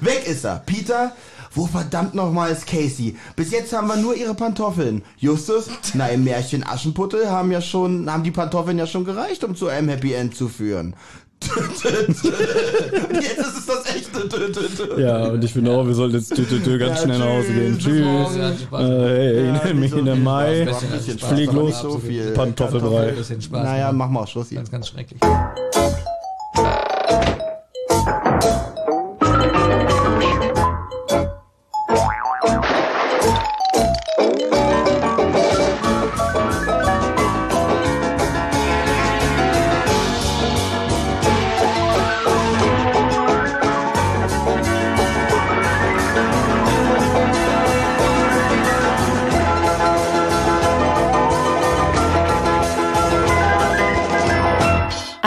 Weg 0.00 0.26
ist 0.26 0.44
er. 0.44 0.62
Peter 0.66 1.12
Wo 1.58 1.66
verdammt 1.66 2.14
nochmal 2.14 2.52
ist 2.52 2.68
Casey? 2.68 3.16
Bis 3.34 3.50
jetzt 3.50 3.72
haben 3.72 3.88
wir 3.88 3.96
nur 3.96 4.14
ihre 4.14 4.34
Pantoffeln. 4.34 5.02
Justus? 5.16 5.66
Na, 5.92 6.06
im 6.06 6.22
Märchen 6.22 6.64
Aschenputtel 6.64 7.28
haben 7.28 7.50
ja 7.50 7.60
schon, 7.60 8.08
haben 8.08 8.22
die 8.22 8.30
Pantoffeln 8.30 8.78
ja 8.78 8.86
schon 8.86 9.04
gereicht, 9.04 9.42
um 9.42 9.56
zu 9.56 9.66
einem 9.66 9.88
Happy 9.88 10.12
End 10.12 10.36
zu 10.36 10.46
führen. 10.46 10.94
jetzt 11.48 12.22
ist 12.22 13.58
es 13.58 13.66
das 13.66 13.86
echte. 13.92 15.00
Ja, 15.00 15.30
und 15.30 15.42
ich 15.42 15.52
finde 15.52 15.72
auch, 15.72 15.84
wir 15.84 15.94
sollten 15.94 16.14
jetzt 16.16 16.32
tü, 16.34 16.44
tü, 16.44 16.60
tü, 16.60 16.78
ganz 16.78 16.98
Ja, 16.98 17.02
schnell 17.04 17.18
nach 17.18 17.26
Hause 17.26 17.52
gehen. 17.52 17.76
tschüss. 17.78 18.06
Ja. 18.70 18.80
Äh, 18.80 19.08
hey, 19.08 19.46
Ja, 19.46 19.72
nicht 19.74 19.92
in 19.92 19.98
so 19.98 20.04
der 20.04 20.14
viel 20.14 20.22
Mai. 20.22 20.66
Spaß, 20.66 21.28
Flieg 21.28 21.52
los. 21.52 21.80
so 21.80 21.98
viel. 21.98 22.30
Pantoffelbrei. 22.34 23.14
Spaß. 23.20 23.50
Naja, 23.50 23.86
machen. 23.86 23.98
mach 23.98 24.10
mal 24.10 24.26
Schluss 24.28 24.48
hier. 24.50 24.58
Ganz, 24.58 24.70
ganz 24.70 24.86
schrecklich. 24.88 25.20